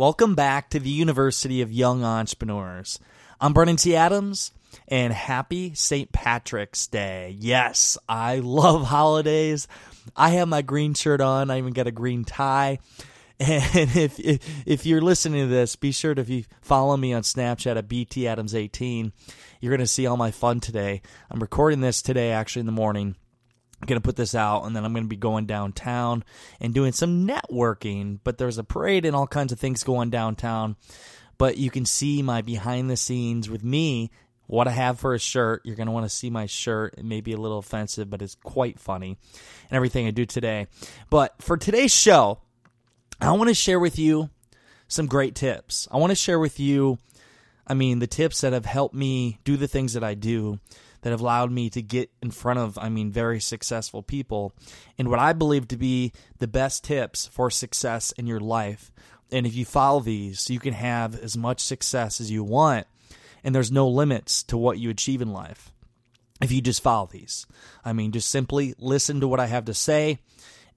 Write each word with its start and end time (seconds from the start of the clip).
Welcome 0.00 0.34
back 0.34 0.70
to 0.70 0.80
the 0.80 0.88
University 0.88 1.60
of 1.60 1.70
Young 1.70 2.04
Entrepreneurs. 2.04 2.98
I'm 3.38 3.52
Brandon 3.52 3.76
T. 3.76 3.94
Adams, 3.94 4.50
and 4.88 5.12
happy 5.12 5.74
St. 5.74 6.10
Patrick's 6.10 6.86
Day. 6.86 7.36
Yes, 7.38 7.98
I 8.08 8.38
love 8.38 8.84
holidays. 8.84 9.68
I 10.16 10.30
have 10.30 10.48
my 10.48 10.62
green 10.62 10.94
shirt 10.94 11.20
on. 11.20 11.50
I 11.50 11.58
even 11.58 11.74
got 11.74 11.86
a 11.86 11.90
green 11.90 12.24
tie. 12.24 12.78
And 13.40 13.94
if, 13.94 14.18
if, 14.18 14.66
if 14.66 14.86
you're 14.86 15.02
listening 15.02 15.42
to 15.42 15.48
this, 15.48 15.76
be 15.76 15.92
sure 15.92 16.14
to 16.14 16.20
if 16.22 16.30
you 16.30 16.44
follow 16.62 16.96
me 16.96 17.12
on 17.12 17.20
Snapchat 17.20 17.76
at 17.76 17.86
btadams18. 17.88 19.12
You're 19.60 19.70
going 19.70 19.80
to 19.80 19.86
see 19.86 20.06
all 20.06 20.16
my 20.16 20.30
fun 20.30 20.60
today. 20.60 21.02
I'm 21.30 21.40
recording 21.40 21.82
this 21.82 22.00
today, 22.00 22.32
actually 22.32 22.60
in 22.60 22.66
the 22.66 22.72
morning. 22.72 23.16
Going 23.86 24.00
to 24.00 24.06
put 24.06 24.16
this 24.16 24.34
out 24.34 24.64
and 24.64 24.76
then 24.76 24.84
I'm 24.84 24.92
going 24.92 25.04
to 25.04 25.08
be 25.08 25.16
going 25.16 25.46
downtown 25.46 26.22
and 26.60 26.74
doing 26.74 26.92
some 26.92 27.26
networking. 27.26 28.18
But 28.22 28.36
there's 28.36 28.58
a 28.58 28.64
parade 28.64 29.06
and 29.06 29.16
all 29.16 29.26
kinds 29.26 29.52
of 29.52 29.58
things 29.58 29.84
going 29.84 30.10
downtown. 30.10 30.76
But 31.38 31.56
you 31.56 31.70
can 31.70 31.86
see 31.86 32.20
my 32.20 32.42
behind 32.42 32.90
the 32.90 32.96
scenes 32.96 33.48
with 33.48 33.64
me, 33.64 34.10
what 34.46 34.68
I 34.68 34.72
have 34.72 35.00
for 35.00 35.14
a 35.14 35.18
shirt. 35.18 35.62
You're 35.64 35.76
going 35.76 35.86
to 35.86 35.92
want 35.92 36.04
to 36.04 36.14
see 36.14 36.28
my 36.28 36.44
shirt. 36.44 36.96
It 36.98 37.04
may 37.04 37.22
be 37.22 37.32
a 37.32 37.38
little 37.38 37.58
offensive, 37.58 38.10
but 38.10 38.20
it's 38.20 38.34
quite 38.34 38.78
funny 38.78 39.16
and 39.70 39.76
everything 39.76 40.06
I 40.06 40.10
do 40.10 40.26
today. 40.26 40.66
But 41.08 41.40
for 41.40 41.56
today's 41.56 41.94
show, 41.94 42.40
I 43.20 43.32
want 43.32 43.48
to 43.48 43.54
share 43.54 43.80
with 43.80 43.98
you 43.98 44.28
some 44.88 45.06
great 45.06 45.34
tips. 45.34 45.88
I 45.90 45.96
want 45.96 46.10
to 46.10 46.16
share 46.16 46.38
with 46.38 46.60
you, 46.60 46.98
I 47.66 47.74
mean, 47.74 48.00
the 48.00 48.06
tips 48.06 48.42
that 48.42 48.52
have 48.52 48.66
helped 48.66 48.94
me 48.94 49.38
do 49.44 49.56
the 49.56 49.68
things 49.68 49.94
that 49.94 50.04
I 50.04 50.14
do 50.14 50.58
that 51.02 51.10
have 51.10 51.20
allowed 51.20 51.50
me 51.50 51.70
to 51.70 51.82
get 51.82 52.10
in 52.22 52.30
front 52.30 52.58
of, 52.58 52.78
I 52.78 52.88
mean, 52.88 53.10
very 53.10 53.40
successful 53.40 54.02
people 54.02 54.52
and 54.98 55.08
what 55.08 55.18
I 55.18 55.32
believe 55.32 55.68
to 55.68 55.76
be 55.76 56.12
the 56.38 56.48
best 56.48 56.84
tips 56.84 57.26
for 57.26 57.50
success 57.50 58.12
in 58.12 58.26
your 58.26 58.40
life. 58.40 58.90
And 59.32 59.46
if 59.46 59.54
you 59.54 59.64
follow 59.64 60.00
these, 60.00 60.50
you 60.50 60.58
can 60.58 60.74
have 60.74 61.18
as 61.18 61.36
much 61.36 61.60
success 61.60 62.20
as 62.20 62.30
you 62.30 62.42
want, 62.42 62.86
and 63.44 63.54
there's 63.54 63.70
no 63.70 63.88
limits 63.88 64.42
to 64.44 64.56
what 64.56 64.78
you 64.78 64.90
achieve 64.90 65.22
in 65.22 65.32
life 65.32 65.72
if 66.42 66.50
you 66.50 66.60
just 66.60 66.82
follow 66.82 67.08
these. 67.10 67.46
I 67.84 67.92
mean, 67.92 68.12
just 68.12 68.30
simply 68.30 68.74
listen 68.78 69.20
to 69.20 69.28
what 69.28 69.40
I 69.40 69.46
have 69.46 69.66
to 69.66 69.74
say 69.74 70.18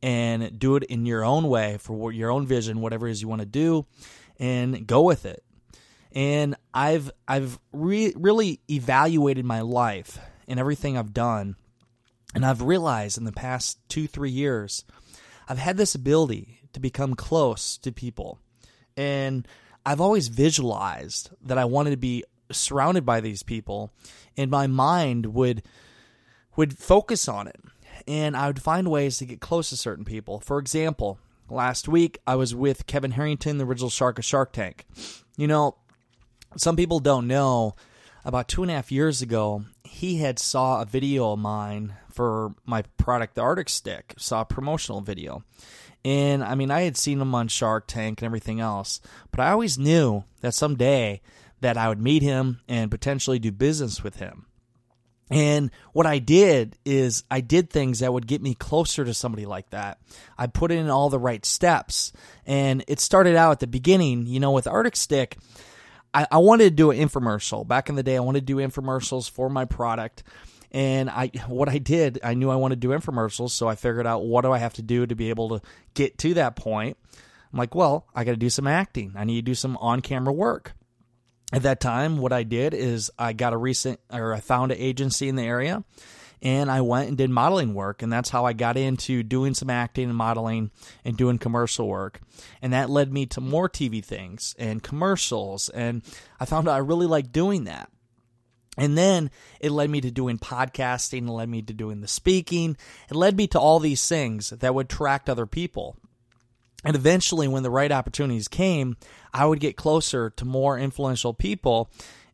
and 0.01 0.59
do 0.59 0.75
it 0.75 0.83
in 0.83 1.05
your 1.05 1.23
own 1.23 1.47
way 1.47 1.77
for 1.79 2.11
your 2.11 2.29
own 2.29 2.45
vision, 2.45 2.81
whatever 2.81 3.07
it 3.07 3.11
is 3.11 3.21
you 3.21 3.27
want 3.27 3.41
to 3.41 3.47
do, 3.47 3.85
and 4.37 4.85
go 4.85 5.01
with 5.01 5.25
it 5.25 5.43
and 6.13 6.55
I've 6.73 7.11
I've 7.27 7.59
re- 7.71 8.13
really 8.15 8.59
evaluated 8.69 9.45
my 9.45 9.61
life 9.61 10.19
and 10.47 10.59
everything 10.59 10.97
I've 10.97 11.13
done, 11.13 11.55
and 12.35 12.45
I've 12.45 12.61
realized 12.61 13.17
in 13.17 13.23
the 13.23 13.31
past 13.31 13.79
two 13.89 14.07
three 14.07 14.31
years, 14.31 14.85
I've 15.47 15.57
had 15.57 15.77
this 15.77 15.95
ability 15.95 16.59
to 16.73 16.79
become 16.79 17.15
close 17.15 17.77
to 17.79 17.91
people, 17.91 18.39
and 18.95 19.47
I've 19.85 20.01
always 20.01 20.27
visualized 20.27 21.29
that 21.41 21.57
I 21.57 21.65
wanted 21.65 21.91
to 21.91 21.97
be 21.97 22.23
surrounded 22.51 23.05
by 23.05 23.19
these 23.19 23.43
people, 23.43 23.91
and 24.37 24.51
my 24.51 24.67
mind 24.67 25.33
would 25.33 25.63
would 26.55 26.77
focus 26.77 27.27
on 27.27 27.47
it, 27.47 27.59
and 28.07 28.37
I 28.37 28.47
would 28.47 28.61
find 28.61 28.87
ways 28.87 29.17
to 29.17 29.25
get 29.25 29.41
close 29.41 29.69
to 29.69 29.77
certain 29.77 30.05
people. 30.05 30.39
For 30.39 30.59
example, 30.59 31.17
last 31.49 31.87
week 31.87 32.19
I 32.27 32.35
was 32.35 32.53
with 32.53 32.85
Kevin 32.85 33.11
Harrington, 33.11 33.57
the 33.57 33.65
original 33.65 33.89
shark 33.89 34.19
of 34.19 34.25
Shark 34.25 34.51
Tank. 34.51 34.85
You 35.35 35.47
know, 35.47 35.77
some 36.55 36.75
people 36.75 36.99
don't 36.99 37.27
know 37.27 37.75
about 38.25 38.47
two 38.47 38.61
and 38.61 38.71
a 38.71 38.75
half 38.75 38.91
years 38.91 39.21
ago 39.21 39.63
he 39.83 40.17
had 40.17 40.39
saw 40.39 40.81
a 40.81 40.85
video 40.85 41.31
of 41.31 41.39
mine 41.39 41.93
for 42.09 42.53
my 42.65 42.83
product 42.97 43.35
the 43.35 43.41
arctic 43.41 43.69
stick 43.69 44.13
saw 44.17 44.41
a 44.41 44.45
promotional 44.45 45.01
video 45.01 45.43
and 46.05 46.43
i 46.43 46.55
mean 46.55 46.71
i 46.71 46.81
had 46.81 46.97
seen 46.97 47.19
him 47.19 47.35
on 47.35 47.47
shark 47.47 47.85
tank 47.87 48.21
and 48.21 48.25
everything 48.25 48.59
else 48.59 48.99
but 49.31 49.39
i 49.39 49.51
always 49.51 49.77
knew 49.77 50.23
that 50.41 50.53
someday 50.53 51.21
that 51.61 51.77
i 51.77 51.87
would 51.87 52.01
meet 52.01 52.21
him 52.21 52.59
and 52.67 52.91
potentially 52.91 53.39
do 53.39 53.51
business 53.51 54.03
with 54.03 54.17
him 54.17 54.45
and 55.33 55.71
what 55.93 56.05
I 56.05 56.19
did 56.19 56.77
is 56.85 57.23
I 57.31 57.41
did 57.41 57.71
things 57.71 57.99
that 57.99 58.13
would 58.13 58.27
get 58.27 58.41
me 58.41 58.53
closer 58.53 59.03
to 59.03 59.15
somebody 59.15 59.47
like 59.47 59.69
that. 59.71 59.99
I 60.37 60.45
put 60.45 60.71
in 60.71 60.89
all 60.91 61.09
the 61.09 61.17
right 61.17 61.43
steps. 61.43 62.11
And 62.45 62.83
it 62.87 62.99
started 62.99 63.35
out 63.35 63.53
at 63.53 63.59
the 63.59 63.65
beginning, 63.65 64.27
you 64.27 64.39
know, 64.39 64.51
with 64.51 64.67
Arctic 64.67 64.95
Stick, 64.95 65.37
I, 66.13 66.27
I 66.31 66.37
wanted 66.37 66.65
to 66.65 66.69
do 66.71 66.91
an 66.91 66.97
infomercial. 66.97 67.67
Back 67.67 67.89
in 67.89 67.95
the 67.95 68.03
day, 68.03 68.15
I 68.15 68.19
wanted 68.19 68.41
to 68.41 68.53
do 68.53 68.57
infomercials 68.57 69.29
for 69.29 69.49
my 69.49 69.65
product. 69.65 70.23
And 70.71 71.09
I, 71.09 71.31
what 71.47 71.69
I 71.69 71.77
did, 71.77 72.19
I 72.23 72.33
knew 72.33 72.49
I 72.49 72.55
wanted 72.55 72.81
to 72.81 72.87
do 72.87 72.93
infomercials, 72.93 73.51
so 73.51 73.67
I 73.67 73.75
figured 73.75 74.07
out 74.07 74.25
what 74.25 74.41
do 74.41 74.51
I 74.51 74.57
have 74.57 74.73
to 74.73 74.81
do 74.81 75.05
to 75.05 75.15
be 75.15 75.29
able 75.29 75.49
to 75.49 75.61
get 75.93 76.17
to 76.19 76.33
that 76.35 76.55
point. 76.55 76.97
I'm 77.51 77.59
like, 77.59 77.75
well, 77.75 78.07
I 78.15 78.23
got 78.23 78.31
to 78.31 78.37
do 78.37 78.49
some 78.49 78.65
acting. 78.65 79.13
I 79.15 79.23
need 79.23 79.35
to 79.35 79.51
do 79.51 79.53
some 79.53 79.77
on-camera 79.77 80.33
work. 80.33 80.73
At 81.51 81.61
that 81.61 81.79
time, 81.79 82.17
what 82.17 82.33
I 82.33 82.41
did 82.41 82.73
is 82.73 83.11
I 83.19 83.33
got 83.33 83.53
a 83.53 83.57
recent, 83.57 83.99
or 84.11 84.33
I 84.33 84.39
found 84.39 84.71
an 84.71 84.79
agency 84.79 85.29
in 85.29 85.35
the 85.35 85.43
area, 85.43 85.83
and 86.43 86.69
I 86.69 86.81
went 86.81 87.07
and 87.07 87.17
did 87.17 87.29
modeling 87.29 87.73
work. 87.73 88.01
And 88.01 88.11
that's 88.11 88.29
how 88.29 88.45
I 88.45 88.51
got 88.51 88.75
into 88.75 89.23
doing 89.23 89.53
some 89.53 89.69
acting 89.69 90.09
and 90.09 90.15
modeling 90.15 90.71
and 91.05 91.15
doing 91.15 91.39
commercial 91.39 91.87
work. 91.87 92.19
And 92.61 92.73
that 92.73 92.89
led 92.89 93.11
me 93.13 93.25
to 93.27 93.41
more 93.41 93.69
TV 93.69 94.03
things 94.03 94.53
and 94.59 94.83
commercials. 94.83 95.69
And 95.69 96.03
I 96.41 96.45
found 96.45 96.67
I 96.67 96.77
really 96.77 97.07
like 97.07 97.31
doing 97.31 97.63
that. 97.63 97.89
And 98.77 98.97
then 98.97 99.31
it 99.61 99.71
led 99.71 99.89
me 99.89 100.01
to 100.01 100.11
doing 100.11 100.37
podcasting, 100.37 101.27
it 101.27 101.31
led 101.31 101.47
me 101.47 101.61
to 101.61 101.73
doing 101.73 102.01
the 102.01 102.07
speaking, 102.07 102.75
it 103.09 103.15
led 103.15 103.37
me 103.37 103.47
to 103.47 103.59
all 103.59 103.79
these 103.79 104.05
things 104.07 104.49
that 104.49 104.75
would 104.75 104.87
attract 104.87 105.29
other 105.29 105.45
people. 105.45 105.95
And 106.83 106.95
eventually, 106.95 107.47
when 107.47 107.63
the 107.63 107.69
right 107.69 107.91
opportunities 107.91 108.49
came, 108.49 108.97
I 109.33 109.45
would 109.45 109.61
get 109.61 109.77
closer 109.77 110.31
to 110.31 110.43
more 110.43 110.77
influential 110.77 111.33
people 111.33 111.89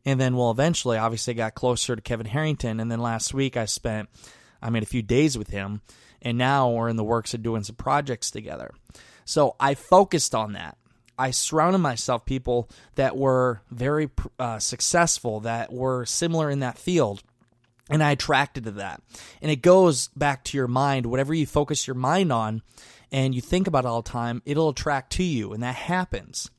and 0.06 0.20
then, 0.20 0.36
well, 0.36 0.52
eventually, 0.52 0.98
obviously, 0.98 1.34
I 1.34 1.38
got 1.38 1.56
closer 1.56 1.96
to 1.96 2.02
Kevin 2.02 2.26
Harrington. 2.26 2.80
And 2.80 2.92
then 2.92 3.00
last 3.00 3.34
week, 3.34 3.58
I 3.58 3.66
spent, 3.66 4.10
I 4.62 4.70
mean, 4.70 4.84
a 4.84 4.88
few 4.88 5.02
days 5.02 5.38
with 5.38 5.50
him. 5.50 5.82
And 6.22 6.38
now 6.38 6.70
we're 6.70 6.90
in 6.90 6.96
the 6.96 7.04
works 7.04 7.34
of 7.34 7.44
doing 7.44 7.64
some 7.64 7.76
projects 7.76 8.32
together. 8.32 8.74
So 9.26 9.56
I 9.60 9.76
focused 9.76 10.34
on 10.34 10.54
that. 10.54 10.78
I 11.18 11.32
surrounded 11.32 11.80
myself 11.80 12.26
people 12.26 12.70
that 12.96 13.18
were 13.18 13.62
very 13.70 14.10
uh, 14.40 14.60
successful, 14.60 15.42
that 15.42 15.72
were 15.72 16.06
similar 16.06 16.50
in 16.50 16.60
that 16.62 16.78
field, 16.78 17.24
and 17.90 18.02
I 18.02 18.12
attracted 18.12 18.64
to 18.64 18.72
that. 18.72 19.02
And 19.42 19.52
it 19.52 19.62
goes 19.62 20.08
back 20.16 20.46
to 20.46 20.58
your 20.58 20.70
mind. 20.70 21.06
Whatever 21.06 21.34
you 21.34 21.46
focus 21.46 21.88
your 21.88 21.96
mind 21.96 22.31
on, 22.31 22.62
and 23.12 23.36
you 23.36 23.42
think 23.42 23.68
about 23.68 23.86
all 23.86 24.02
the 24.02 24.10
time, 24.10 24.42
it'll 24.46 24.70
attract 24.70 25.12
to 25.14 25.24
you, 25.24 25.52
and 25.52 25.62
that 25.62 25.76
happens. 25.76 26.50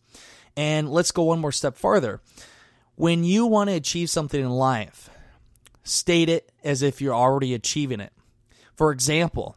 And 0.57 0.91
let's 0.91 1.11
go 1.11 1.23
one 1.23 1.41
more 1.41 1.53
step 1.53 1.77
further. 1.77 2.21
When 3.01 3.25
you 3.25 3.47
want 3.47 3.71
to 3.71 3.77
achieve 3.77 4.11
something 4.11 4.39
in 4.39 4.51
life, 4.51 5.09
state 5.85 6.29
it 6.29 6.53
as 6.63 6.83
if 6.83 7.01
you're 7.01 7.15
already 7.15 7.55
achieving 7.55 7.99
it. 7.99 8.13
For 8.77 8.93
example, 8.93 9.57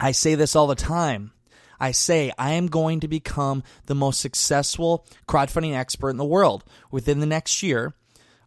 I 0.00 0.10
say 0.10 0.34
this 0.34 0.56
all 0.56 0.66
the 0.66 0.74
time. 0.74 1.30
I 1.78 1.92
say 1.92 2.32
I 2.36 2.54
am 2.54 2.66
going 2.66 2.98
to 3.00 3.06
become 3.06 3.62
the 3.84 3.94
most 3.94 4.20
successful 4.20 5.06
crowdfunding 5.28 5.76
expert 5.76 6.10
in 6.10 6.16
the 6.16 6.24
world. 6.24 6.64
Within 6.90 7.20
the 7.20 7.26
next 7.26 7.62
year, 7.62 7.94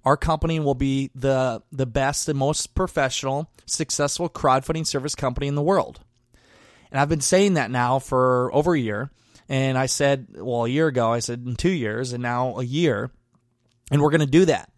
our 0.04 0.18
company 0.18 0.60
will 0.60 0.76
be 0.76 1.12
the 1.16 1.64
the 1.72 1.86
best 1.86 2.28
and 2.28 2.38
most 2.38 2.76
professional, 2.76 3.50
successful 3.68 4.30
crowdfunding 4.30 4.86
service 4.86 5.16
company 5.16 5.48
in 5.48 5.56
the 5.56 5.62
world. 5.62 6.02
And 6.92 7.00
I've 7.00 7.08
been 7.08 7.22
saying 7.22 7.54
that 7.54 7.72
now 7.72 8.00
for 8.00 8.54
over 8.54 8.74
a 8.74 8.80
year. 8.80 9.12
And 9.48 9.78
I 9.78 9.86
said, 9.86 10.28
well, 10.36 10.66
a 10.66 10.70
year 10.70 10.88
ago, 10.88 11.14
I 11.14 11.20
said 11.20 11.44
in 11.46 11.56
two 11.56 11.72
years, 11.72 12.12
and 12.12 12.22
now 12.22 12.60
a 12.60 12.66
year. 12.66 13.12
And 13.90 14.02
we're 14.02 14.12
going 14.12 14.22
to 14.22 14.28
do 14.28 14.46
that. 14.46 14.70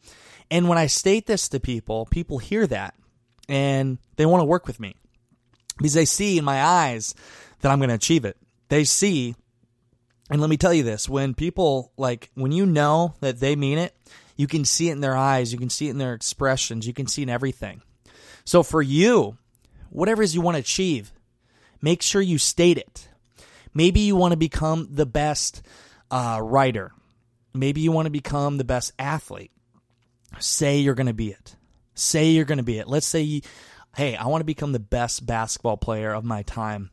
And 0.50 0.68
when 0.68 0.78
I 0.78 0.88
state 0.88 1.28
this 1.28 1.50
to 1.50 1.60
people, 1.60 2.06
people 2.06 2.38
hear 2.38 2.68
that 2.68 2.94
and 3.48 3.98
they 4.18 4.26
want 4.26 4.42
to 4.42 4.46
work 4.46 4.68
with 4.68 4.80
me 4.80 4.96
because 5.78 5.94
they 5.94 6.06
see 6.06 6.38
in 6.38 6.46
my 6.46 6.62
eyes 6.62 7.16
that 7.62 7.72
I'm 7.72 7.80
going 7.80 7.90
to 7.90 7.96
achieve 7.96 8.26
it. 8.26 8.38
They 8.70 8.84
see, 8.84 9.36
and 10.30 10.42
let 10.42 10.50
me 10.50 10.58
tell 10.58 10.74
you 10.74 10.84
this 10.84 11.10
when 11.10 11.34
people 11.34 11.92
like, 11.98 12.30
when 12.36 12.52
you 12.52 12.66
know 12.66 13.16
that 13.22 13.40
they 13.40 13.56
mean 13.56 13.78
it, 13.78 13.96
you 14.36 14.48
can 14.48 14.66
see 14.66 14.90
it 14.90 14.94
in 14.94 15.02
their 15.02 15.16
eyes, 15.16 15.54
you 15.54 15.60
can 15.60 15.70
see 15.70 15.88
it 15.88 15.92
in 15.92 15.98
their 15.98 16.14
expressions, 16.14 16.88
you 16.88 16.94
can 16.94 17.08
see 17.08 17.24
in 17.24 17.30
everything. 17.30 17.82
So 18.44 18.64
for 18.64 18.82
you, 18.82 19.38
whatever 19.90 20.22
it 20.22 20.26
is 20.26 20.36
you 20.36 20.42
want 20.42 20.56
to 20.56 20.62
achieve, 20.62 21.14
make 21.82 22.02
sure 22.02 22.22
you 22.22 22.38
state 22.38 22.78
it. 22.78 23.08
Maybe 23.74 24.02
you 24.02 24.16
want 24.16 24.32
to 24.32 24.38
become 24.38 24.88
the 24.92 25.06
best 25.06 25.62
uh, 26.10 26.40
writer 26.42 26.92
maybe 27.54 27.82
you 27.82 27.92
want 27.92 28.06
to 28.06 28.12
become 28.12 28.58
the 28.58 28.64
best 28.64 28.94
athlete. 28.98 29.52
Say 30.40 30.78
you're 30.80 30.96
going 30.96 31.08
to 31.08 31.14
be 31.14 31.30
it. 31.30 31.56
Say 31.94 32.30
you're 32.30 32.46
going 32.46 32.58
to 32.58 32.64
be 32.64 32.80
it. 32.80 32.88
Let's 32.88 33.08
say, 33.08 33.42
hey, 33.96 34.16
I 34.16 34.28
want 34.28 34.42
to 34.42 34.46
become 34.46 34.72
the 34.72 34.80
best 34.80 35.26
basketball 35.26 35.78
player 35.78 36.14
of 36.14 36.24
my 36.24 36.44
time. 36.44 36.92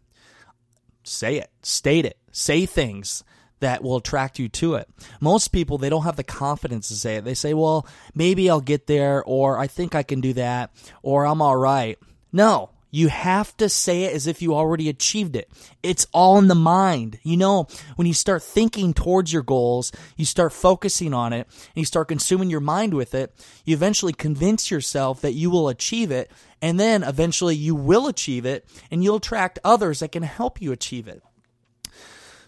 Say 1.04 1.36
it, 1.36 1.50
state 1.62 2.04
it, 2.04 2.18
say 2.32 2.66
things 2.66 3.24
that 3.60 3.82
will 3.82 3.96
attract 3.96 4.38
you 4.38 4.48
to 4.48 4.74
it. 4.74 4.88
Most 5.20 5.48
people, 5.48 5.78
they 5.78 5.88
don't 5.88 6.04
have 6.04 6.16
the 6.16 6.24
confidence 6.24 6.88
to 6.88 6.94
say 6.94 7.16
it. 7.16 7.24
They 7.24 7.34
say, 7.34 7.54
well, 7.54 7.86
maybe 8.14 8.48
I'll 8.50 8.60
get 8.60 8.86
there, 8.86 9.22
or 9.24 9.58
I 9.58 9.66
think 9.66 9.94
I 9.94 10.02
can 10.02 10.20
do 10.20 10.34
that, 10.34 10.70
or 11.02 11.24
I'm 11.24 11.42
all 11.42 11.56
right. 11.56 11.98
No, 12.32 12.70
you 12.90 13.08
have 13.08 13.56
to 13.58 13.68
say 13.68 14.04
it 14.04 14.14
as 14.14 14.26
if 14.26 14.40
you 14.40 14.54
already 14.54 14.88
achieved 14.88 15.36
it. 15.36 15.50
It's 15.82 16.06
all 16.12 16.38
in 16.38 16.48
the 16.48 16.54
mind. 16.54 17.18
You 17.22 17.36
know, 17.36 17.68
when 17.96 18.06
you 18.06 18.14
start 18.14 18.42
thinking 18.42 18.94
towards 18.94 19.32
your 19.32 19.42
goals, 19.42 19.92
you 20.16 20.24
start 20.24 20.52
focusing 20.52 21.12
on 21.12 21.32
it, 21.32 21.46
and 21.46 21.76
you 21.76 21.84
start 21.84 22.08
consuming 22.08 22.50
your 22.50 22.60
mind 22.60 22.94
with 22.94 23.14
it, 23.14 23.34
you 23.64 23.74
eventually 23.74 24.12
convince 24.12 24.70
yourself 24.70 25.20
that 25.20 25.34
you 25.34 25.50
will 25.50 25.68
achieve 25.68 26.10
it, 26.10 26.30
and 26.62 26.80
then 26.80 27.02
eventually 27.02 27.54
you 27.54 27.74
will 27.74 28.06
achieve 28.06 28.46
it, 28.46 28.66
and 28.90 29.04
you'll 29.04 29.16
attract 29.16 29.58
others 29.64 30.00
that 30.00 30.12
can 30.12 30.22
help 30.22 30.60
you 30.60 30.72
achieve 30.72 31.08
it. 31.08 31.22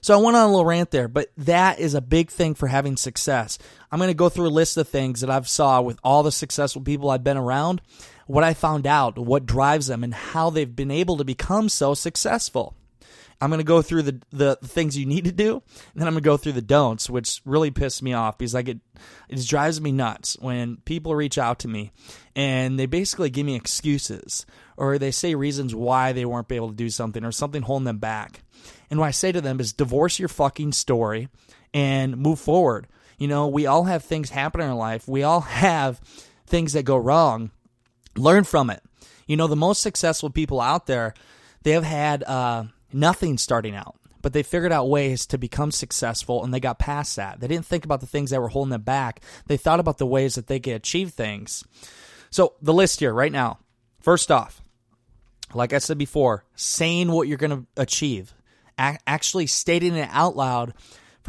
So 0.02 0.18
I 0.18 0.22
went 0.22 0.34
on 0.34 0.44
a 0.44 0.50
little 0.50 0.64
rant 0.64 0.90
there, 0.90 1.08
but 1.08 1.28
that 1.36 1.78
is 1.78 1.92
a 1.92 2.00
big 2.00 2.30
thing 2.30 2.54
for 2.54 2.68
having 2.68 2.96
success. 2.96 3.58
I'm 3.92 3.98
going 3.98 4.08
to 4.08 4.14
go 4.14 4.30
through 4.30 4.48
a 4.48 4.48
list 4.48 4.78
of 4.78 4.88
things 4.88 5.20
that 5.20 5.28
I've 5.28 5.48
saw 5.48 5.82
with 5.82 5.98
all 6.02 6.22
the 6.22 6.32
successful 6.32 6.80
people 6.80 7.10
I've 7.10 7.22
been 7.22 7.36
around, 7.36 7.82
what 8.30 8.44
I 8.44 8.54
found 8.54 8.86
out, 8.86 9.18
what 9.18 9.44
drives 9.44 9.88
them, 9.88 10.04
and 10.04 10.14
how 10.14 10.50
they've 10.50 10.76
been 10.76 10.90
able 10.90 11.16
to 11.16 11.24
become 11.24 11.68
so 11.68 11.94
successful. 11.94 12.76
I'm 13.40 13.50
going 13.50 13.58
to 13.58 13.64
go 13.64 13.82
through 13.82 14.02
the, 14.02 14.20
the 14.30 14.56
things 14.56 14.96
you 14.96 15.06
need 15.06 15.24
to 15.24 15.32
do, 15.32 15.54
and 15.54 16.00
then 16.00 16.06
I'm 16.06 16.12
going 16.12 16.22
to 16.22 16.28
go 16.28 16.36
through 16.36 16.52
the 16.52 16.62
don'ts, 16.62 17.10
which 17.10 17.40
really 17.44 17.70
piss 17.70 18.02
me 18.02 18.12
off 18.12 18.38
because 18.38 18.54
I 18.54 18.62
get 18.62 18.78
it 19.28 19.46
drives 19.46 19.80
me 19.80 19.92
nuts 19.92 20.36
when 20.38 20.76
people 20.84 21.14
reach 21.14 21.38
out 21.38 21.58
to 21.60 21.68
me 21.68 21.90
and 22.36 22.78
they 22.78 22.86
basically 22.86 23.30
give 23.30 23.46
me 23.46 23.56
excuses 23.56 24.44
or 24.76 24.98
they 24.98 25.10
say 25.10 25.34
reasons 25.34 25.74
why 25.74 26.12
they 26.12 26.26
weren't 26.26 26.52
able 26.52 26.68
to 26.68 26.74
do 26.74 26.90
something 26.90 27.24
or 27.24 27.32
something 27.32 27.62
holding 27.62 27.86
them 27.86 27.98
back. 27.98 28.42
And 28.90 29.00
what 29.00 29.06
I 29.06 29.12
say 29.12 29.32
to 29.32 29.40
them 29.40 29.58
is 29.58 29.72
divorce 29.72 30.18
your 30.18 30.28
fucking 30.28 30.72
story 30.72 31.28
and 31.72 32.16
move 32.16 32.38
forward. 32.38 32.86
You 33.18 33.28
know, 33.28 33.48
we 33.48 33.66
all 33.66 33.84
have 33.84 34.04
things 34.04 34.30
happen 34.30 34.60
in 34.60 34.68
our 34.68 34.74
life. 34.74 35.08
We 35.08 35.22
all 35.22 35.40
have 35.40 35.98
things 36.46 36.74
that 36.74 36.84
go 36.84 36.96
wrong. 36.96 37.50
Learn 38.20 38.44
from 38.44 38.70
it. 38.70 38.82
You 39.26 39.36
know, 39.36 39.46
the 39.46 39.56
most 39.56 39.82
successful 39.82 40.30
people 40.30 40.60
out 40.60 40.86
there, 40.86 41.14
they 41.62 41.72
have 41.72 41.84
had 41.84 42.22
uh, 42.24 42.64
nothing 42.92 43.38
starting 43.38 43.74
out, 43.74 43.96
but 44.22 44.32
they 44.32 44.42
figured 44.42 44.72
out 44.72 44.88
ways 44.88 45.26
to 45.26 45.38
become 45.38 45.70
successful 45.70 46.42
and 46.42 46.52
they 46.52 46.60
got 46.60 46.78
past 46.78 47.16
that. 47.16 47.40
They 47.40 47.48
didn't 47.48 47.66
think 47.66 47.84
about 47.84 48.00
the 48.00 48.06
things 48.06 48.30
that 48.30 48.40
were 48.40 48.48
holding 48.48 48.70
them 48.70 48.82
back. 48.82 49.20
They 49.46 49.56
thought 49.56 49.80
about 49.80 49.98
the 49.98 50.06
ways 50.06 50.34
that 50.34 50.46
they 50.46 50.60
could 50.60 50.74
achieve 50.74 51.10
things. 51.10 51.64
So, 52.30 52.54
the 52.62 52.74
list 52.74 53.00
here 53.00 53.12
right 53.12 53.32
now. 53.32 53.58
First 54.00 54.30
off, 54.30 54.62
like 55.52 55.72
I 55.72 55.78
said 55.78 55.98
before, 55.98 56.44
saying 56.54 57.10
what 57.10 57.28
you're 57.28 57.36
going 57.36 57.50
to 57.50 57.66
achieve 57.76 58.34
actually 59.06 59.46
stating 59.46 59.94
it 59.94 60.08
out 60.12 60.36
loud. 60.36 60.74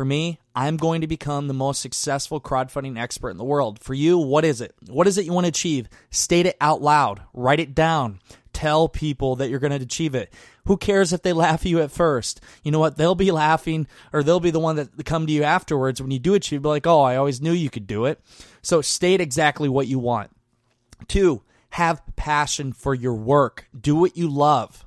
For 0.01 0.05
me, 0.05 0.39
I'm 0.55 0.77
going 0.77 1.01
to 1.01 1.07
become 1.07 1.47
the 1.47 1.53
most 1.53 1.79
successful 1.79 2.41
crowdfunding 2.41 2.99
expert 2.99 3.29
in 3.29 3.37
the 3.37 3.43
world. 3.43 3.77
For 3.77 3.93
you, 3.93 4.17
what 4.17 4.43
is 4.43 4.59
it? 4.59 4.73
What 4.87 5.05
is 5.05 5.19
it 5.19 5.27
you 5.27 5.31
want 5.31 5.45
to 5.45 5.49
achieve? 5.49 5.87
State 6.09 6.47
it 6.47 6.57
out 6.59 6.81
loud. 6.81 7.21
Write 7.35 7.59
it 7.59 7.75
down. 7.75 8.19
Tell 8.51 8.89
people 8.89 9.35
that 9.35 9.51
you're 9.51 9.59
going 9.59 9.77
to 9.77 9.85
achieve 9.85 10.15
it. 10.15 10.33
Who 10.65 10.75
cares 10.75 11.13
if 11.13 11.21
they 11.21 11.33
laugh 11.43 11.61
at 11.61 11.65
you 11.67 11.81
at 11.81 11.91
first? 11.91 12.41
You 12.63 12.71
know 12.71 12.79
what? 12.79 12.97
They'll 12.97 13.13
be 13.13 13.29
laughing 13.29 13.85
or 14.11 14.23
they'll 14.23 14.39
be 14.39 14.49
the 14.49 14.59
one 14.59 14.77
that 14.77 15.05
come 15.05 15.27
to 15.27 15.31
you 15.31 15.43
afterwards 15.43 16.01
when 16.01 16.09
you 16.09 16.17
do 16.17 16.33
achieve. 16.33 16.63
Be 16.63 16.69
like, 16.69 16.87
oh, 16.87 17.01
I 17.01 17.15
always 17.15 17.39
knew 17.39 17.51
you 17.51 17.69
could 17.69 17.85
do 17.85 18.05
it. 18.05 18.19
So 18.63 18.81
state 18.81 19.21
exactly 19.21 19.69
what 19.69 19.85
you 19.85 19.99
want. 19.99 20.31
Two, 21.09 21.43
have 21.69 22.01
passion 22.15 22.73
for 22.73 22.95
your 22.95 23.13
work. 23.13 23.67
Do 23.79 23.95
what 23.97 24.17
you 24.17 24.27
love 24.27 24.83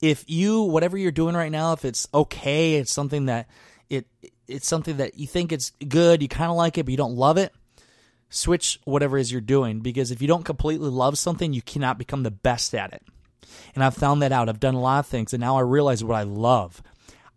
if 0.00 0.24
you 0.26 0.62
whatever 0.62 0.96
you're 0.96 1.12
doing 1.12 1.36
right 1.36 1.52
now, 1.52 1.74
if 1.74 1.84
it's 1.84 2.08
okay, 2.14 2.76
it's 2.76 2.90
something 2.90 3.26
that 3.26 3.48
it 3.88 4.06
it's 4.48 4.66
something 4.66 4.98
that 4.98 5.18
you 5.18 5.26
think 5.26 5.52
it's 5.52 5.72
good, 5.88 6.22
you 6.22 6.28
kind 6.28 6.50
of 6.50 6.56
like 6.56 6.78
it, 6.78 6.84
but 6.84 6.90
you 6.90 6.96
don't 6.96 7.16
love 7.16 7.38
it, 7.38 7.52
switch 8.28 8.80
whatever 8.84 9.18
it 9.18 9.22
is 9.22 9.32
you're 9.32 9.40
doing 9.40 9.80
because 9.80 10.10
if 10.10 10.20
you 10.20 10.28
don't 10.28 10.44
completely 10.44 10.90
love 10.90 11.18
something, 11.18 11.52
you 11.52 11.62
cannot 11.62 11.98
become 11.98 12.22
the 12.22 12.30
best 12.30 12.74
at 12.74 12.92
it. 12.92 13.02
And 13.74 13.84
I've 13.84 13.94
found 13.94 14.22
that 14.22 14.32
out. 14.32 14.48
I've 14.48 14.60
done 14.60 14.74
a 14.74 14.80
lot 14.80 15.00
of 15.00 15.06
things 15.06 15.32
and 15.32 15.40
now 15.40 15.56
I 15.56 15.62
realize 15.62 16.02
what 16.02 16.16
I 16.16 16.22
love. 16.22 16.82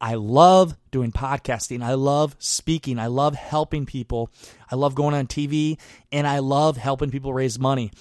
I 0.01 0.15
love 0.15 0.77
doing 0.91 1.11
podcasting. 1.11 1.83
I 1.83 1.95
love 1.95 2.35
speaking. 2.39 2.99
I 2.99 3.07
love 3.07 3.35
helping 3.35 3.85
people. 3.85 4.31
I 4.71 4.75
love 4.75 4.95
going 4.95 5.13
on 5.13 5.27
TV 5.27 5.77
and 6.11 6.25
I 6.25 6.39
love 6.39 6.77
helping 6.77 7.11
people 7.11 7.33
raise 7.33 7.59
money. 7.59 7.91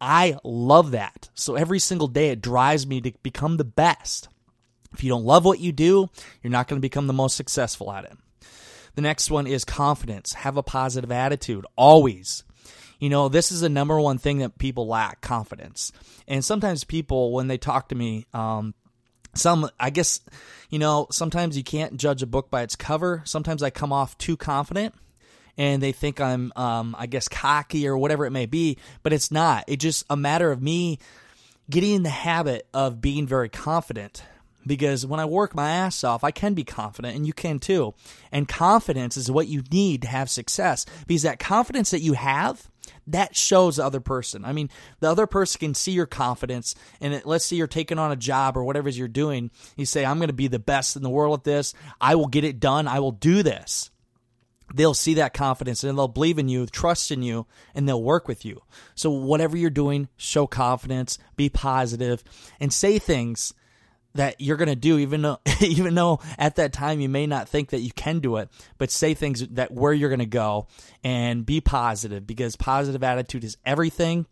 I 0.00 0.38
love 0.44 0.92
that. 0.92 1.28
So 1.34 1.56
every 1.56 1.78
single 1.78 2.08
day 2.08 2.30
it 2.30 2.40
drives 2.40 2.86
me 2.86 3.00
to 3.00 3.12
become 3.22 3.56
the 3.56 3.64
best. 3.64 4.28
If 4.92 5.04
you 5.04 5.10
don't 5.10 5.24
love 5.24 5.44
what 5.44 5.60
you 5.60 5.72
do, 5.72 6.08
you're 6.42 6.50
not 6.50 6.68
going 6.68 6.78
to 6.78 6.80
become 6.80 7.06
the 7.06 7.12
most 7.12 7.36
successful 7.36 7.92
at 7.92 8.04
it. 8.04 8.16
The 8.94 9.02
next 9.02 9.30
one 9.30 9.46
is 9.46 9.64
confidence. 9.64 10.32
Have 10.32 10.56
a 10.56 10.62
positive 10.62 11.12
attitude 11.12 11.66
always. 11.76 12.44
You 12.98 13.08
know, 13.08 13.28
this 13.28 13.50
is 13.50 13.62
the 13.62 13.68
number 13.68 13.98
one 14.00 14.18
thing 14.18 14.38
that 14.38 14.58
people 14.58 14.86
lack 14.86 15.20
confidence. 15.22 15.90
And 16.28 16.44
sometimes 16.44 16.84
people, 16.84 17.32
when 17.32 17.48
they 17.48 17.56
talk 17.56 17.88
to 17.88 17.94
me, 17.94 18.26
um, 18.34 18.74
some, 19.34 19.70
I 19.78 19.90
guess, 19.90 20.20
you 20.68 20.78
know, 20.78 21.06
sometimes 21.10 21.56
you 21.56 21.64
can't 21.64 21.96
judge 21.96 22.22
a 22.22 22.26
book 22.26 22.50
by 22.50 22.62
its 22.62 22.76
cover. 22.76 23.22
Sometimes 23.24 23.62
I 23.62 23.70
come 23.70 23.92
off 23.92 24.18
too 24.18 24.36
confident 24.36 24.94
and 25.56 25.82
they 25.82 25.92
think 25.92 26.20
I'm, 26.20 26.52
um, 26.56 26.94
I 26.98 27.06
guess, 27.06 27.28
cocky 27.28 27.86
or 27.86 27.96
whatever 27.96 28.26
it 28.26 28.32
may 28.32 28.46
be, 28.46 28.78
but 29.02 29.12
it's 29.12 29.30
not. 29.30 29.64
It's 29.66 29.82
just 29.82 30.04
a 30.10 30.16
matter 30.16 30.50
of 30.52 30.60
me 30.62 30.98
getting 31.70 31.94
in 31.94 32.02
the 32.02 32.08
habit 32.08 32.66
of 32.74 33.00
being 33.00 33.26
very 33.26 33.48
confident. 33.48 34.24
Because 34.66 35.06
when 35.06 35.20
I 35.20 35.24
work 35.24 35.54
my 35.54 35.70
ass 35.70 36.04
off, 36.04 36.22
I 36.22 36.30
can 36.30 36.54
be 36.54 36.64
confident, 36.64 37.16
and 37.16 37.26
you 37.26 37.32
can 37.32 37.58
too. 37.58 37.94
And 38.30 38.46
confidence 38.46 39.16
is 39.16 39.30
what 39.30 39.48
you 39.48 39.62
need 39.72 40.02
to 40.02 40.08
have 40.08 40.28
success. 40.28 40.84
Because 41.06 41.22
that 41.22 41.38
confidence 41.38 41.90
that 41.90 42.02
you 42.02 42.12
have, 42.12 42.68
that 43.06 43.34
shows 43.34 43.76
the 43.76 43.84
other 43.84 44.00
person. 44.00 44.44
I 44.44 44.52
mean, 44.52 44.68
the 45.00 45.10
other 45.10 45.26
person 45.26 45.60
can 45.60 45.74
see 45.74 45.92
your 45.92 46.06
confidence, 46.06 46.74
and 47.00 47.14
it, 47.14 47.26
let's 47.26 47.46
say 47.46 47.56
you're 47.56 47.66
taking 47.66 47.98
on 47.98 48.12
a 48.12 48.16
job 48.16 48.56
or 48.56 48.64
whatever 48.64 48.90
you're 48.90 49.08
doing. 49.08 49.50
You 49.76 49.86
say, 49.86 50.04
I'm 50.04 50.18
going 50.18 50.28
to 50.28 50.34
be 50.34 50.48
the 50.48 50.58
best 50.58 50.94
in 50.94 51.02
the 51.02 51.10
world 51.10 51.40
at 51.40 51.44
this. 51.44 51.72
I 52.00 52.16
will 52.16 52.28
get 52.28 52.44
it 52.44 52.60
done. 52.60 52.86
I 52.86 53.00
will 53.00 53.12
do 53.12 53.42
this 53.42 53.90
they'll 54.74 54.94
see 54.94 55.14
that 55.14 55.34
confidence 55.34 55.82
and 55.82 55.96
they'll 55.96 56.08
believe 56.08 56.38
in 56.38 56.48
you, 56.48 56.66
trust 56.66 57.10
in 57.10 57.22
you, 57.22 57.46
and 57.74 57.88
they'll 57.88 58.02
work 58.02 58.28
with 58.28 58.44
you. 58.44 58.62
So, 58.94 59.10
whatever 59.10 59.56
you're 59.56 59.70
doing, 59.70 60.08
show 60.16 60.46
confidence, 60.46 61.18
be 61.36 61.48
positive, 61.48 62.22
and 62.58 62.72
say 62.72 62.98
things 62.98 63.52
that 64.14 64.40
you're 64.40 64.56
going 64.56 64.68
to 64.68 64.76
do 64.76 64.98
even 64.98 65.22
though 65.22 65.38
even 65.60 65.94
though 65.94 66.20
at 66.38 66.56
that 66.56 66.72
time 66.72 67.00
you 67.00 67.08
may 67.08 67.26
not 67.26 67.48
think 67.48 67.70
that 67.70 67.80
you 67.80 67.92
can 67.92 68.20
do 68.20 68.36
it 68.36 68.48
but 68.78 68.90
say 68.90 69.14
things 69.14 69.46
that 69.48 69.70
where 69.70 69.92
you're 69.92 70.08
going 70.08 70.18
to 70.18 70.26
go 70.26 70.66
and 71.04 71.46
be 71.46 71.60
positive 71.60 72.26
because 72.26 72.56
positive 72.56 73.02
attitude 73.02 73.44
is 73.44 73.56
everything. 73.64 74.26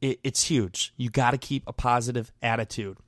It, 0.00 0.20
it's 0.22 0.42
huge. 0.42 0.92
You 0.96 1.10
got 1.10 1.30
to 1.30 1.38
keep 1.38 1.64
a 1.66 1.72
positive 1.72 2.30
attitude. 2.42 2.98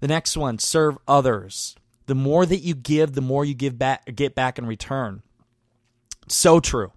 The 0.00 0.08
next 0.08 0.36
one 0.36 0.58
serve 0.58 0.96
others. 1.06 1.76
The 2.06 2.14
more 2.14 2.46
that 2.46 2.60
you 2.60 2.74
give 2.74 3.12
the 3.12 3.20
more 3.20 3.44
you 3.44 3.54
give 3.54 3.78
back 3.78 4.14
get 4.14 4.34
back 4.34 4.58
in 4.58 4.66
return. 4.66 5.22
So 6.28 6.60
true. 6.60 6.92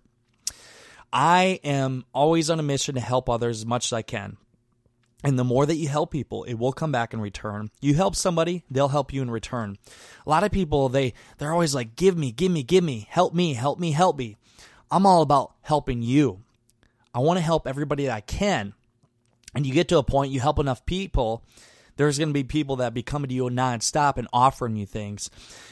I 1.12 1.60
am 1.64 2.06
always 2.14 2.50
on 2.50 2.60
a 2.60 2.64
mission 2.64 2.96
to 2.96 3.02
help 3.02 3.30
others 3.30 3.60
as 3.60 3.66
much 3.66 3.86
as 3.86 3.94
I 3.94 4.02
can. 4.02 4.38
And 5.24 5.40
the 5.40 5.44
more 5.46 5.66
that 5.66 5.78
you 5.78 5.88
help 5.88 6.12
people, 6.12 6.44
it 6.44 6.56
will 6.56 6.74
come 6.74 6.92
back 6.92 7.14
in 7.14 7.22
return. 7.22 7.72
You 7.80 7.94
help 7.94 8.16
somebody, 8.16 8.64
they'll 8.70 8.90
help 8.90 9.14
you 9.14 9.22
in 9.22 9.32
return. 9.32 9.78
A 10.26 10.30
lot 10.30 10.44
of 10.44 10.52
people, 10.52 10.90
they, 10.90 11.14
they're 11.38 11.54
always 11.54 11.74
like, 11.74 11.96
give 11.96 12.18
me, 12.18 12.34
give 12.34 12.52
me, 12.52 12.62
give 12.62 12.84
me, 12.84 13.08
help 13.10 13.34
me, 13.34 13.54
help 13.54 13.80
me, 13.80 13.92
help 13.92 14.18
me. 14.18 14.36
I'm 14.92 15.06
all 15.06 15.22
about 15.22 15.54
helping 15.62 16.02
you. 16.02 16.42
I 17.16 17.20
want 17.20 17.38
to 17.38 17.44
help 17.44 17.68
everybody 17.68 18.06
that 18.06 18.14
I 18.14 18.22
can. 18.22 18.74
And 19.56 19.66
you 19.66 19.74
get 19.74 19.88
to 19.90 19.98
a 19.98 20.04
point, 20.04 20.32
you 20.32 20.40
help 20.40 20.60
enough 20.60 20.86
people, 20.86 21.44
there's 21.96 22.18
going 22.18 22.30
to 22.30 22.34
be 22.34 22.44
people 22.44 22.78
that 22.78 22.94
be 22.94 23.04
coming 23.04 23.30
to 23.30 23.36
you 23.36 23.44
nonstop 23.44 24.18
and 24.18 24.28
offering 24.34 24.76
you 24.76 24.86
things. 24.86 25.30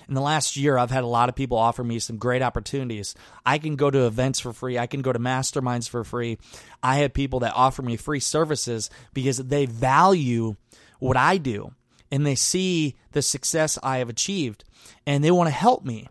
In 0.08 0.14
the 0.14 0.22
last 0.22 0.56
year, 0.56 0.78
I've 0.78 0.92
had 0.92 1.04
a 1.04 1.08
lot 1.08 1.30
of 1.30 1.36
people 1.36 1.58
offer 1.58 1.84
me 1.84 2.00
some 2.00 2.18
great 2.18 2.42
opportunities. 2.42 3.16
I 3.46 3.58
can 3.58 3.76
go 3.76 3.90
to 3.90 4.06
events 4.06 4.40
for 4.40 4.54
free. 4.54 4.78
I 4.78 4.88
can 4.88 5.02
go 5.02 5.14
to 5.14 5.20
masterminds 5.20 5.90
for 5.90 6.04
free. 6.04 6.38
I 6.84 6.98
have 6.98 7.14
people 7.14 7.40
that 7.42 7.54
offer 7.56 7.82
me 7.82 7.98
free 7.98 8.20
services 8.20 8.90
because 9.14 9.38
they 9.38 9.66
value 9.66 10.56
what 11.00 11.18
I 11.18 11.38
do 11.38 11.74
and 12.12 12.26
they 12.26 12.36
see 12.36 12.96
the 13.14 13.22
success 13.22 13.80
I 13.82 13.98
have 13.98 14.10
achieved 14.10 14.64
and 15.08 15.24
they 15.24 15.32
want 15.32 15.48
to 15.48 15.56
help 15.56 15.86
me. 15.86 16.08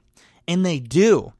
And 0.48 0.66
they 0.66 0.80
do. 0.80 1.32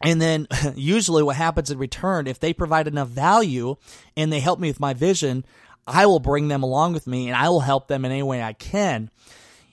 And 0.00 0.20
then 0.20 0.46
usually 0.76 1.22
what 1.22 1.36
happens 1.36 1.70
in 1.70 1.78
return, 1.78 2.26
if 2.26 2.38
they 2.38 2.52
provide 2.52 2.86
enough 2.86 3.08
value 3.08 3.76
and 4.16 4.32
they 4.32 4.40
help 4.40 4.60
me 4.60 4.68
with 4.68 4.80
my 4.80 4.94
vision, 4.94 5.44
I 5.86 6.06
will 6.06 6.20
bring 6.20 6.48
them 6.48 6.62
along 6.62 6.94
with 6.94 7.06
me 7.06 7.28
and 7.28 7.36
I 7.36 7.48
will 7.48 7.60
help 7.60 7.88
them 7.88 8.04
in 8.04 8.12
any 8.12 8.22
way 8.22 8.42
I 8.42 8.52
can. 8.52 9.10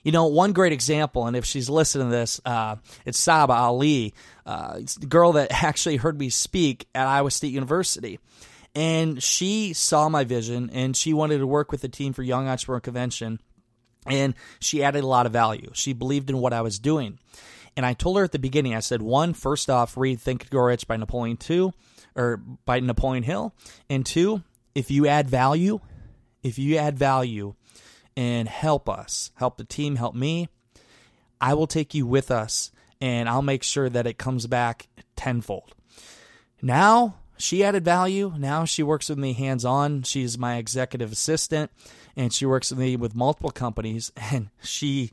You 0.02 0.12
know, 0.12 0.26
one 0.26 0.52
great 0.52 0.72
example, 0.72 1.26
and 1.26 1.34
if 1.34 1.46
she's 1.46 1.70
listening 1.70 2.08
to 2.08 2.16
this, 2.16 2.40
uh, 2.44 2.76
it's 3.06 3.18
Saba 3.18 3.54
Ali, 3.54 4.12
uh, 4.44 4.74
it's 4.78 4.96
the 4.96 5.06
girl 5.06 5.32
that 5.32 5.50
actually 5.64 5.96
heard 5.96 6.18
me 6.18 6.28
speak 6.28 6.86
at 6.94 7.06
Iowa 7.06 7.30
State 7.30 7.52
University. 7.52 8.20
And 8.74 9.22
she 9.22 9.72
saw 9.72 10.08
my 10.08 10.24
vision 10.24 10.68
and 10.72 10.96
she 10.96 11.14
wanted 11.14 11.38
to 11.38 11.46
work 11.46 11.72
with 11.72 11.80
the 11.80 11.88
team 11.88 12.12
for 12.12 12.22
Young 12.22 12.48
Entrepreneur 12.48 12.80
Convention. 12.80 13.40
And 14.06 14.34
she 14.60 14.82
added 14.82 15.04
a 15.04 15.06
lot 15.06 15.26
of 15.26 15.32
value. 15.32 15.70
She 15.72 15.94
believed 15.94 16.28
in 16.28 16.38
what 16.38 16.52
I 16.52 16.60
was 16.60 16.78
doing. 16.78 17.18
And 17.76 17.86
I 17.86 17.94
told 17.94 18.18
her 18.18 18.24
at 18.24 18.32
the 18.32 18.38
beginning, 18.38 18.74
I 18.74 18.80
said, 18.80 19.00
one, 19.00 19.32
first 19.32 19.70
off, 19.70 19.96
read 19.96 20.20
Think 20.20 20.42
and 20.42 20.50
Grow 20.50 20.64
Rich 20.64 20.86
by 20.86 20.96
Napoleon 20.96 21.36
two, 21.36 21.72
or 22.14 22.36
by 22.64 22.80
Napoleon 22.80 23.24
Hill. 23.24 23.54
And 23.88 24.04
two, 24.04 24.42
if 24.74 24.90
you 24.90 25.06
add 25.06 25.28
value, 25.28 25.80
if 26.44 26.58
you 26.58 26.76
add 26.76 26.96
value 26.96 27.54
and 28.16 28.48
help 28.48 28.88
us, 28.88 29.32
help 29.34 29.56
the 29.56 29.64
team, 29.64 29.96
help 29.96 30.14
me, 30.14 30.48
I 31.40 31.54
will 31.54 31.66
take 31.66 31.94
you 31.94 32.06
with 32.06 32.30
us 32.30 32.70
and 33.00 33.28
I'll 33.28 33.42
make 33.42 33.64
sure 33.64 33.88
that 33.88 34.06
it 34.06 34.18
comes 34.18 34.46
back 34.46 34.86
tenfold. 35.16 35.74
Now 36.62 37.16
she 37.36 37.64
added 37.64 37.84
value. 37.84 38.32
Now 38.38 38.64
she 38.64 38.82
works 38.82 39.08
with 39.08 39.18
me 39.18 39.32
hands 39.32 39.64
on. 39.64 40.02
She's 40.02 40.38
my 40.38 40.56
executive 40.56 41.10
assistant 41.10 41.72
and 42.14 42.32
she 42.32 42.46
works 42.46 42.70
with 42.70 42.78
me 42.78 42.96
with 42.96 43.16
multiple 43.16 43.50
companies 43.50 44.12
and 44.30 44.50
she 44.62 45.10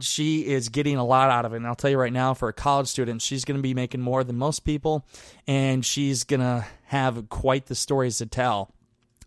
she 0.00 0.46
is 0.46 0.70
getting 0.70 0.96
a 0.96 1.04
lot 1.04 1.30
out 1.30 1.44
of 1.44 1.52
it. 1.52 1.58
And 1.58 1.66
I'll 1.66 1.76
tell 1.76 1.90
you 1.90 1.98
right 1.98 2.12
now, 2.12 2.34
for 2.34 2.48
a 2.48 2.52
college 2.52 2.88
student, 2.88 3.22
she's 3.22 3.44
going 3.44 3.58
to 3.58 3.62
be 3.62 3.74
making 3.74 4.00
more 4.00 4.24
than 4.24 4.36
most 4.36 4.64
people, 4.64 5.06
and 5.46 5.86
she's 5.86 6.24
going 6.24 6.40
to 6.40 6.66
have 6.86 7.28
quite 7.28 7.66
the 7.66 7.76
stories 7.76 8.18
to 8.18 8.26
tell. 8.26 8.73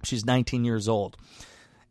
She's 0.03 0.25
19 0.25 0.65
years 0.65 0.87
old. 0.87 1.17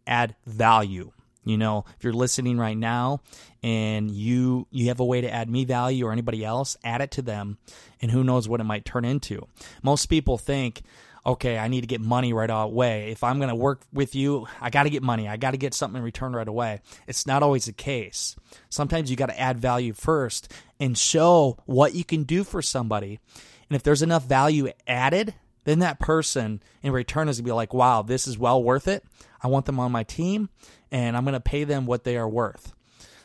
Add 0.06 0.36
value. 0.46 1.12
You 1.44 1.56
know, 1.56 1.84
if 1.96 2.02
you're 2.02 2.12
listening 2.12 2.58
right 2.58 2.76
now 2.76 3.20
and 3.62 4.10
you 4.10 4.66
you 4.72 4.88
have 4.88 4.98
a 4.98 5.04
way 5.04 5.20
to 5.20 5.32
add 5.32 5.48
me 5.48 5.64
value 5.64 6.06
or 6.06 6.12
anybody 6.12 6.44
else, 6.44 6.76
add 6.82 7.00
it 7.00 7.12
to 7.12 7.22
them, 7.22 7.58
and 8.02 8.10
who 8.10 8.24
knows 8.24 8.48
what 8.48 8.60
it 8.60 8.64
might 8.64 8.84
turn 8.84 9.04
into. 9.04 9.46
Most 9.80 10.06
people 10.06 10.38
think, 10.38 10.82
okay, 11.24 11.56
I 11.56 11.68
need 11.68 11.82
to 11.82 11.86
get 11.86 12.00
money 12.00 12.32
right 12.32 12.50
away. 12.50 13.12
If 13.12 13.22
I'm 13.22 13.38
going 13.38 13.48
to 13.48 13.54
work 13.54 13.82
with 13.92 14.16
you, 14.16 14.46
I 14.60 14.70
got 14.70 14.84
to 14.84 14.90
get 14.90 15.04
money. 15.04 15.28
I 15.28 15.36
got 15.36 15.52
to 15.52 15.56
get 15.56 15.72
something 15.72 15.98
in 15.98 16.04
return 16.04 16.34
right 16.34 16.46
away. 16.48 16.80
It's 17.06 17.26
not 17.28 17.44
always 17.44 17.66
the 17.66 17.72
case. 17.72 18.34
Sometimes 18.68 19.08
you 19.08 19.16
got 19.16 19.26
to 19.26 19.40
add 19.40 19.58
value 19.58 19.92
first 19.92 20.52
and 20.80 20.98
show 20.98 21.58
what 21.66 21.94
you 21.94 22.04
can 22.04 22.24
do 22.24 22.42
for 22.42 22.60
somebody. 22.60 23.20
And 23.68 23.76
if 23.76 23.82
there's 23.82 24.02
enough 24.02 24.24
value 24.24 24.70
added, 24.86 25.34
then 25.66 25.80
that 25.80 25.98
person 25.98 26.62
in 26.80 26.92
return 26.92 27.28
is 27.28 27.38
going 27.38 27.44
to 27.44 27.50
be 27.50 27.54
like, 27.54 27.74
wow, 27.74 28.00
this 28.00 28.28
is 28.28 28.38
well 28.38 28.62
worth 28.62 28.86
it. 28.86 29.04
I 29.42 29.48
want 29.48 29.66
them 29.66 29.80
on 29.80 29.90
my 29.90 30.04
team 30.04 30.48
and 30.92 31.16
I'm 31.16 31.24
going 31.24 31.34
to 31.34 31.40
pay 31.40 31.64
them 31.64 31.86
what 31.86 32.04
they 32.04 32.16
are 32.16 32.28
worth. 32.28 32.72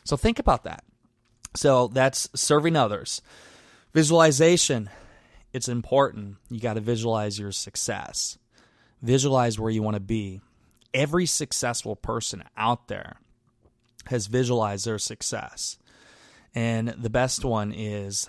So 0.02 0.16
think 0.16 0.40
about 0.40 0.64
that. 0.64 0.84
So 1.54 1.86
that's 1.86 2.28
serving 2.34 2.74
others. 2.74 3.22
Visualization, 3.94 4.90
it's 5.52 5.68
important. 5.68 6.36
You 6.50 6.58
got 6.58 6.74
to 6.74 6.80
visualize 6.80 7.38
your 7.38 7.52
success, 7.52 8.38
visualize 9.00 9.58
where 9.60 9.70
you 9.70 9.82
want 9.82 9.94
to 9.94 10.00
be. 10.00 10.40
Every 10.92 11.26
successful 11.26 11.94
person 11.94 12.42
out 12.56 12.88
there 12.88 13.18
has 14.06 14.26
visualized 14.26 14.84
their 14.84 14.98
success. 14.98 15.78
And 16.56 16.88
the 16.88 17.08
best 17.08 17.44
one 17.44 17.72
is, 17.72 18.28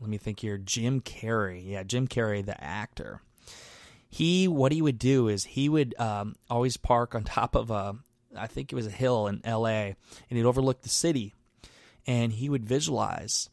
let 0.00 0.10
me 0.10 0.18
think 0.18 0.40
here, 0.40 0.58
Jim 0.58 1.00
Carrey. 1.00 1.62
Yeah, 1.64 1.84
Jim 1.84 2.08
Carrey, 2.08 2.44
the 2.44 2.62
actor. 2.62 3.22
He, 4.12 4.46
what 4.46 4.72
he 4.72 4.82
would 4.82 4.98
do 4.98 5.28
is 5.28 5.44
he 5.44 5.70
would 5.70 5.98
um, 5.98 6.36
always 6.50 6.76
park 6.76 7.14
on 7.14 7.24
top 7.24 7.54
of 7.54 7.70
a, 7.70 7.96
I 8.36 8.46
think 8.46 8.70
it 8.70 8.76
was 8.76 8.86
a 8.86 8.90
hill 8.90 9.26
in 9.26 9.40
L.A. 9.42 9.96
and 10.28 10.36
he'd 10.36 10.44
overlook 10.44 10.82
the 10.82 10.90
city, 10.90 11.34
and 12.06 12.34
he 12.34 12.50
would 12.50 12.66
visualize 12.66 13.48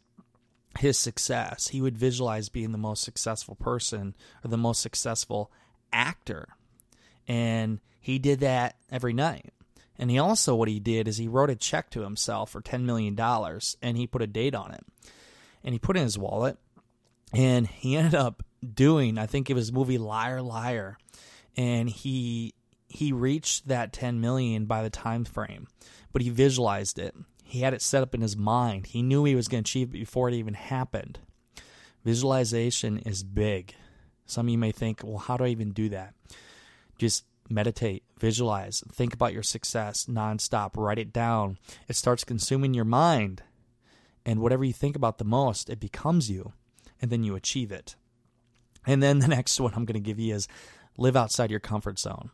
his 0.78 1.00
success. 1.00 1.70
He 1.70 1.82
would 1.82 1.98
visualize 1.98 2.50
being 2.50 2.74
the 2.74 2.78
most 2.78 3.04
successful 3.04 3.56
person 3.56 4.16
or 4.44 4.50
the 4.50 4.58
most 4.58 4.82
successful 4.82 5.50
actor, 5.94 6.50
and 7.25 7.80
he 8.01 8.20
did 8.20 8.42
that 8.42 8.75
every 8.92 9.13
night. 9.13 9.54
And 9.98 10.12
he 10.12 10.20
also 10.20 10.56
what 10.56 10.68
he 10.68 10.80
did 10.80 11.08
is 11.08 11.18
he 11.18 11.30
wrote 11.30 11.50
a 11.50 11.56
check 11.56 11.89
to 11.92 12.01
himself 12.01 12.50
for 12.50 12.60
ten 12.60 12.86
million 12.86 13.16
dollars, 13.16 13.78
and 13.82 13.96
he 13.96 14.08
put 14.08 14.22
a 14.22 14.28
date 14.28 14.56
on 14.56 14.72
it, 14.72 14.86
and 15.63 15.74
he 15.74 15.80
put 15.80 15.96
it 15.96 16.00
in 16.00 16.06
his 16.06 16.18
wallet, 16.18 16.58
and 17.34 17.66
he 17.66 17.96
ended 17.96 18.16
up 18.16 18.44
doing 18.62 19.18
I 19.18 19.25
think 19.25 19.50
it 19.50 19.54
was 19.54 19.72
movie 19.72 19.98
Liar 19.98 20.42
Liar, 20.42 20.98
and 21.56 21.89
he 21.89 22.54
he 22.88 23.12
reached 23.12 23.68
that 23.68 23.94
10 23.94 24.20
million 24.20 24.66
by 24.66 24.82
the 24.82 24.89
time 24.89 25.24
frame, 25.24 25.68
but 26.12 26.22
he 26.22 26.30
visualized 26.30 26.98
it. 26.98 27.16
He 27.44 27.62
had 27.62 27.74
it 27.74 27.82
set 27.82 28.04
up 28.04 28.16
in 28.16 28.22
his 28.22 28.36
mind. 28.36 28.88
He 28.88 29.01
knew 29.01 29.24
he 29.24 29.36
was 29.36 29.48
going 29.48 29.63
to 29.63 29.70
achieve 29.70 29.89
it 29.89 30.00
before 30.00 30.30
it 30.30 30.36
even 30.36 30.56
happened. 30.56 31.20
Visualization 32.04 33.00
is 33.00 33.24
big. 33.24 33.75
Some 34.25 34.48
of 34.48 34.51
you 34.51 34.58
may 34.58 34.72
think, 34.72 35.01
well, 35.04 35.18
how 35.18 35.38
do 35.38 35.44
I 35.44 35.50
even 35.50 35.72
do 35.72 35.89
that? 35.89 36.13
Just 36.98 37.25
meditate, 37.50 38.04
visualize, 38.20 38.84
think 38.92 39.13
about 39.13 39.34
your 39.34 39.44
success 39.44 40.06
nonstop, 40.06 40.78
write 40.78 41.00
it 41.00 41.12
down. 41.12 41.58
It 41.88 41.96
starts 41.96 42.24
consuming 42.24 42.74
your 42.74 42.86
mind. 42.86 43.44
And 44.25 44.39
whatever 44.39 44.63
you 44.63 44.74
think 44.74 44.96
about 44.96 45.18
the 45.18 45.25
most, 45.25 45.70
it 45.70 45.80
becomes 45.80 46.30
you, 46.30 46.54
and 47.01 47.10
then 47.10 47.24
you 47.24 47.36
achieve 47.36 47.72
it. 47.72 47.96
And 48.86 49.01
then 49.01 49.19
the 49.19 49.27
next 49.29 49.59
one 49.59 49.74
I'm 49.75 49.86
going 49.86 50.01
to 50.01 50.07
give 50.07 50.19
you 50.19 50.36
is 50.36 50.48
live 50.98 51.15
outside 51.15 51.51
your 51.51 51.59
comfort 51.59 52.00
zone 52.00 52.31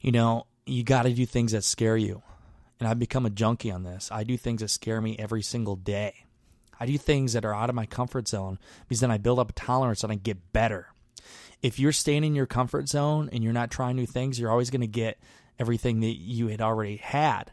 you 0.00 0.12
know, 0.12 0.46
you 0.66 0.82
got 0.82 1.02
to 1.02 1.12
do 1.12 1.26
things 1.26 1.52
that 1.52 1.64
scare 1.64 1.96
you. 1.96 2.22
And 2.78 2.88
I've 2.88 2.98
become 2.98 3.26
a 3.26 3.30
junkie 3.30 3.70
on 3.70 3.82
this. 3.82 4.08
I 4.12 4.22
do 4.22 4.36
things 4.36 4.60
that 4.60 4.68
scare 4.68 5.00
me 5.00 5.16
every 5.18 5.42
single 5.42 5.76
day. 5.76 6.24
I 6.78 6.86
do 6.86 6.96
things 6.96 7.32
that 7.32 7.44
are 7.44 7.54
out 7.54 7.70
of 7.70 7.74
my 7.74 7.86
comfort 7.86 8.28
zone 8.28 8.58
because 8.86 9.00
then 9.00 9.10
I 9.10 9.18
build 9.18 9.40
up 9.40 9.50
a 9.50 9.54
tolerance 9.54 10.04
and 10.04 10.12
I 10.12 10.16
get 10.16 10.52
better. 10.52 10.86
If 11.60 11.80
you're 11.80 11.90
staying 11.90 12.22
in 12.22 12.36
your 12.36 12.46
comfort 12.46 12.88
zone 12.88 13.30
and 13.32 13.42
you're 13.42 13.52
not 13.52 13.72
trying 13.72 13.96
new 13.96 14.06
things, 14.06 14.38
you're 14.38 14.50
always 14.50 14.70
going 14.70 14.82
to 14.82 14.86
get 14.86 15.18
everything 15.58 16.00
that 16.00 16.16
you 16.16 16.48
had 16.48 16.60
already 16.60 16.98
had. 16.98 17.50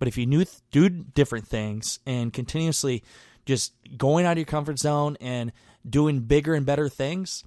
But 0.00 0.08
if 0.08 0.18
you 0.18 0.26
new, 0.26 0.44
do 0.72 0.88
different 0.88 1.46
things 1.46 2.00
and 2.04 2.32
continuously 2.32 3.04
just 3.44 3.72
going 3.96 4.26
out 4.26 4.32
of 4.32 4.38
your 4.38 4.46
comfort 4.46 4.78
zone 4.78 5.16
and 5.20 5.52
doing 5.88 6.20
bigger 6.20 6.54
and 6.54 6.64
better 6.64 6.88
things, 6.88 7.44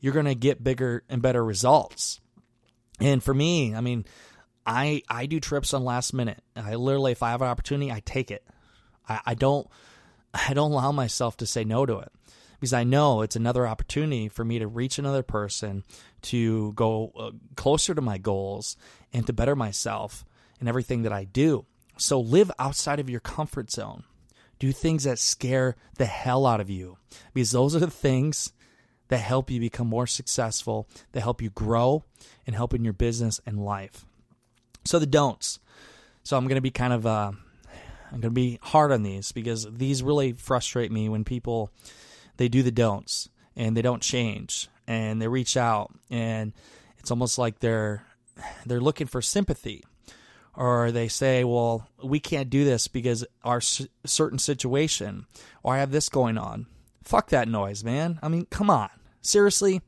you're 0.00 0.12
going 0.12 0.26
to 0.26 0.34
get 0.34 0.62
bigger 0.62 1.02
and 1.08 1.22
better 1.22 1.44
results. 1.44 2.20
And 3.00 3.22
for 3.22 3.34
me, 3.34 3.74
I 3.74 3.80
mean, 3.80 4.04
I 4.66 5.02
I 5.08 5.26
do 5.26 5.40
trips 5.40 5.74
on 5.74 5.84
last 5.84 6.14
minute. 6.14 6.42
I 6.56 6.76
literally, 6.76 7.12
if 7.12 7.22
I 7.22 7.30
have 7.30 7.42
an 7.42 7.48
opportunity, 7.48 7.90
I 7.90 8.00
take 8.04 8.30
it. 8.30 8.46
I, 9.08 9.20
I 9.26 9.34
don't 9.34 9.68
I 10.32 10.54
don't 10.54 10.72
allow 10.72 10.92
myself 10.92 11.36
to 11.38 11.46
say 11.46 11.64
no 11.64 11.86
to 11.86 11.98
it 11.98 12.12
because 12.54 12.72
I 12.72 12.84
know 12.84 13.22
it's 13.22 13.36
another 13.36 13.66
opportunity 13.66 14.28
for 14.28 14.44
me 14.44 14.58
to 14.58 14.66
reach 14.66 14.98
another 14.98 15.22
person, 15.22 15.84
to 16.22 16.72
go 16.72 17.12
uh, 17.18 17.30
closer 17.56 17.94
to 17.94 18.00
my 18.00 18.18
goals, 18.18 18.76
and 19.12 19.26
to 19.26 19.32
better 19.32 19.54
myself 19.54 20.24
in 20.60 20.68
everything 20.68 21.02
that 21.02 21.12
I 21.12 21.24
do. 21.24 21.66
So 21.98 22.20
live 22.20 22.50
outside 22.58 23.00
of 23.00 23.10
your 23.10 23.20
comfort 23.20 23.70
zone. 23.70 24.04
Do 24.64 24.72
things 24.72 25.04
that 25.04 25.18
scare 25.18 25.76
the 25.98 26.06
hell 26.06 26.46
out 26.46 26.58
of 26.58 26.70
you 26.70 26.96
because 27.34 27.50
those 27.50 27.76
are 27.76 27.80
the 27.80 27.90
things 27.90 28.54
that 29.08 29.18
help 29.18 29.50
you 29.50 29.60
become 29.60 29.86
more 29.86 30.06
successful, 30.06 30.88
that 31.12 31.20
help 31.20 31.42
you 31.42 31.50
grow 31.50 32.02
and 32.46 32.56
help 32.56 32.72
in 32.72 32.82
your 32.82 32.94
business 32.94 33.42
and 33.44 33.62
life. 33.62 34.06
So 34.86 34.98
the 34.98 35.04
don'ts. 35.04 35.58
So 36.22 36.38
I'm 36.38 36.46
going 36.46 36.54
to 36.54 36.62
be 36.62 36.70
kind 36.70 36.94
of 36.94 37.04
uh, 37.04 37.32
I'm 38.10 38.20
going 38.20 38.22
to 38.22 38.30
be 38.30 38.58
hard 38.62 38.90
on 38.90 39.02
these 39.02 39.32
because 39.32 39.70
these 39.70 40.02
really 40.02 40.32
frustrate 40.32 40.90
me 40.90 41.10
when 41.10 41.24
people 41.24 41.70
they 42.38 42.48
do 42.48 42.62
the 42.62 42.72
don'ts 42.72 43.28
and 43.54 43.76
they 43.76 43.82
don't 43.82 44.00
change 44.00 44.70
and 44.86 45.20
they 45.20 45.28
reach 45.28 45.58
out 45.58 45.92
and 46.08 46.54
it's 46.96 47.10
almost 47.10 47.36
like 47.36 47.58
they're 47.58 48.06
they're 48.64 48.80
looking 48.80 49.08
for 49.08 49.20
sympathy 49.20 49.84
or 50.56 50.90
they 50.90 51.08
say, 51.08 51.44
"Well, 51.44 51.88
we 52.02 52.20
can't 52.20 52.50
do 52.50 52.64
this 52.64 52.88
because 52.88 53.24
our 53.42 53.60
certain 53.60 54.38
situation, 54.38 55.26
or 55.62 55.74
I 55.74 55.78
have 55.78 55.90
this 55.90 56.08
going 56.08 56.38
on." 56.38 56.66
Fuck 57.02 57.30
that 57.30 57.48
noise, 57.48 57.84
man. 57.84 58.18
I 58.22 58.28
mean, 58.28 58.46
come 58.46 58.70
on. 58.70 58.88
Seriously, 59.20 59.82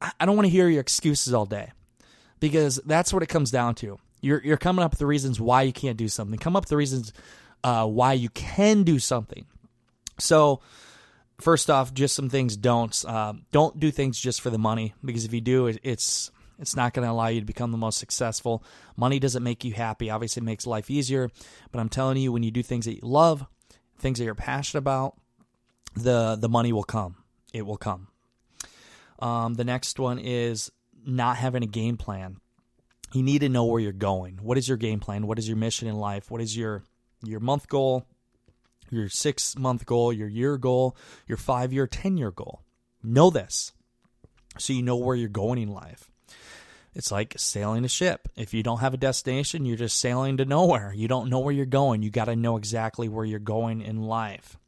I 0.00 0.26
don't 0.26 0.36
want 0.36 0.46
to 0.46 0.50
hear 0.50 0.68
your 0.68 0.80
excuses 0.80 1.32
all 1.34 1.46
day 1.46 1.70
because 2.40 2.80
that's 2.84 3.12
what 3.12 3.22
it 3.22 3.28
comes 3.28 3.50
down 3.50 3.74
to. 3.76 3.98
You're, 4.20 4.42
you're 4.42 4.56
coming 4.56 4.84
up 4.84 4.92
with 4.92 4.98
the 4.98 5.06
reasons 5.06 5.40
why 5.40 5.62
you 5.62 5.72
can't 5.72 5.96
do 5.96 6.08
something. 6.08 6.38
Come 6.38 6.56
up 6.56 6.64
with 6.64 6.70
the 6.70 6.76
reasons 6.76 7.12
uh, 7.64 7.86
why 7.86 8.12
you 8.14 8.28
can 8.30 8.82
do 8.82 8.98
something. 8.98 9.46
So, 10.18 10.60
first 11.40 11.70
off, 11.70 11.92
just 11.92 12.14
some 12.14 12.28
things 12.28 12.56
don't. 12.56 13.04
Uh, 13.06 13.34
don't 13.50 13.78
do 13.78 13.90
things 13.90 14.18
just 14.18 14.40
for 14.40 14.50
the 14.50 14.58
money 14.58 14.94
because 15.04 15.24
if 15.24 15.32
you 15.32 15.40
do, 15.40 15.66
it, 15.66 15.80
it's 15.82 16.30
it's 16.62 16.76
not 16.76 16.94
going 16.94 17.04
to 17.06 17.12
allow 17.12 17.26
you 17.26 17.40
to 17.40 17.46
become 17.46 17.72
the 17.72 17.76
most 17.76 17.98
successful. 17.98 18.64
Money 18.96 19.18
doesn't 19.18 19.42
make 19.42 19.64
you 19.64 19.72
happy. 19.72 20.08
Obviously, 20.08 20.40
it 20.40 20.44
makes 20.44 20.66
life 20.66 20.90
easier. 20.90 21.28
But 21.72 21.80
I'm 21.80 21.88
telling 21.88 22.16
you, 22.16 22.32
when 22.32 22.44
you 22.44 22.50
do 22.52 22.62
things 22.62 22.86
that 22.86 22.94
you 22.94 23.00
love, 23.02 23.44
things 23.98 24.18
that 24.18 24.24
you're 24.24 24.34
passionate 24.34 24.78
about, 24.78 25.16
the 25.94 26.36
the 26.40 26.48
money 26.48 26.72
will 26.72 26.84
come. 26.84 27.16
It 27.52 27.66
will 27.66 27.76
come. 27.76 28.08
Um, 29.18 29.54
the 29.54 29.64
next 29.64 29.98
one 29.98 30.18
is 30.18 30.70
not 31.04 31.36
having 31.36 31.62
a 31.62 31.66
game 31.66 31.96
plan. 31.96 32.38
you 33.12 33.22
need 33.22 33.40
to 33.40 33.48
know 33.48 33.64
where 33.64 33.80
you're 33.80 33.92
going. 33.92 34.38
What 34.40 34.56
is 34.56 34.68
your 34.68 34.78
game 34.78 35.00
plan? 35.00 35.26
What 35.26 35.38
is 35.38 35.46
your 35.46 35.56
mission 35.56 35.88
in 35.88 35.96
life? 35.96 36.30
What 36.30 36.40
is 36.40 36.56
your 36.56 36.84
your 37.24 37.40
month 37.40 37.68
goal? 37.68 38.06
Your 38.90 39.08
6 39.08 39.58
month 39.58 39.86
goal, 39.86 40.12
your 40.12 40.28
year 40.28 40.58
goal, 40.58 40.96
your 41.26 41.38
5 41.38 41.72
year, 41.72 41.86
10 41.86 42.18
year 42.18 42.30
goal. 42.30 42.62
Know 43.02 43.30
this. 43.30 43.72
So 44.58 44.74
you 44.74 44.82
know 44.82 44.96
where 44.96 45.16
you're 45.16 45.28
going 45.30 45.58
in 45.58 45.70
life. 45.70 46.11
It's 46.94 47.10
like 47.10 47.34
sailing 47.38 47.84
a 47.84 47.88
ship. 47.88 48.28
If 48.36 48.52
you 48.52 48.62
don't 48.62 48.80
have 48.80 48.92
a 48.92 48.98
destination, 48.98 49.64
you're 49.64 49.76
just 49.76 49.98
sailing 49.98 50.36
to 50.36 50.44
nowhere. 50.44 50.92
You 50.94 51.08
don't 51.08 51.30
know 51.30 51.38
where 51.38 51.54
you're 51.54 51.64
going. 51.64 52.02
You 52.02 52.10
got 52.10 52.26
to 52.26 52.36
know 52.36 52.56
exactly 52.56 53.08
where 53.08 53.24
you're 53.24 53.38
going 53.38 53.80
in 53.80 54.02
life. 54.02 54.58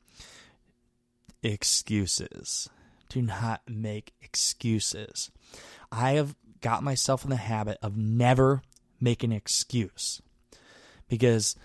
Excuses. 1.42 2.70
Do 3.10 3.20
not 3.20 3.62
make 3.68 4.14
excuses. 4.22 5.30
I 5.92 6.12
have 6.12 6.34
got 6.62 6.82
myself 6.82 7.24
in 7.24 7.30
the 7.30 7.36
habit 7.36 7.78
of 7.82 7.96
never 7.96 8.62
making 9.00 9.32
an 9.32 9.36
excuse 9.36 10.22
because 11.08 11.56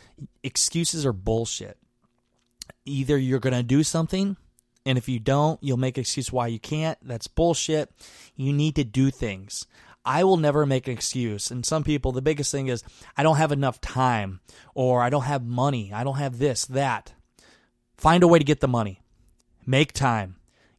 excuses 0.43 1.05
are 1.05 1.13
bullshit. 1.13 1.77
Either 2.85 3.17
you're 3.17 3.39
going 3.39 3.55
to 3.55 3.63
do 3.63 3.83
something, 3.83 4.35
and 4.85 4.97
if 4.97 5.07
you 5.07 5.19
don't, 5.19 5.61
you'll 5.63 5.77
make 5.77 5.97
an 5.97 6.01
excuse 6.01 6.31
why 6.31 6.47
you 6.47 6.59
can't. 6.59 6.97
That's 7.01 7.27
bullshit. 7.27 7.91
You 8.35 8.51
need 8.51 8.75
to 8.75 8.83
do 8.83 9.09
things. 9.09 9.65
I 10.09 10.23
will 10.23 10.37
never 10.37 10.65
make 10.65 10.87
an 10.87 10.93
excuse. 10.93 11.51
And 11.51 11.63
some 11.63 11.83
people, 11.83 12.11
the 12.11 12.23
biggest 12.23 12.51
thing 12.51 12.65
is, 12.65 12.83
I 13.15 13.21
don't 13.21 13.37
have 13.37 13.51
enough 13.51 13.79
time, 13.79 14.39
or 14.73 15.03
I 15.03 15.11
don't 15.11 15.25
have 15.25 15.45
money, 15.45 15.93
I 15.93 16.03
don't 16.03 16.17
have 16.17 16.39
this, 16.39 16.65
that. 16.65 17.13
Find 17.95 18.23
a 18.23 18.27
way 18.27 18.39
to 18.39 18.45
get 18.45 18.59
the 18.59 18.67
money. 18.67 19.03
Make 19.67 19.93
time. 19.93 20.37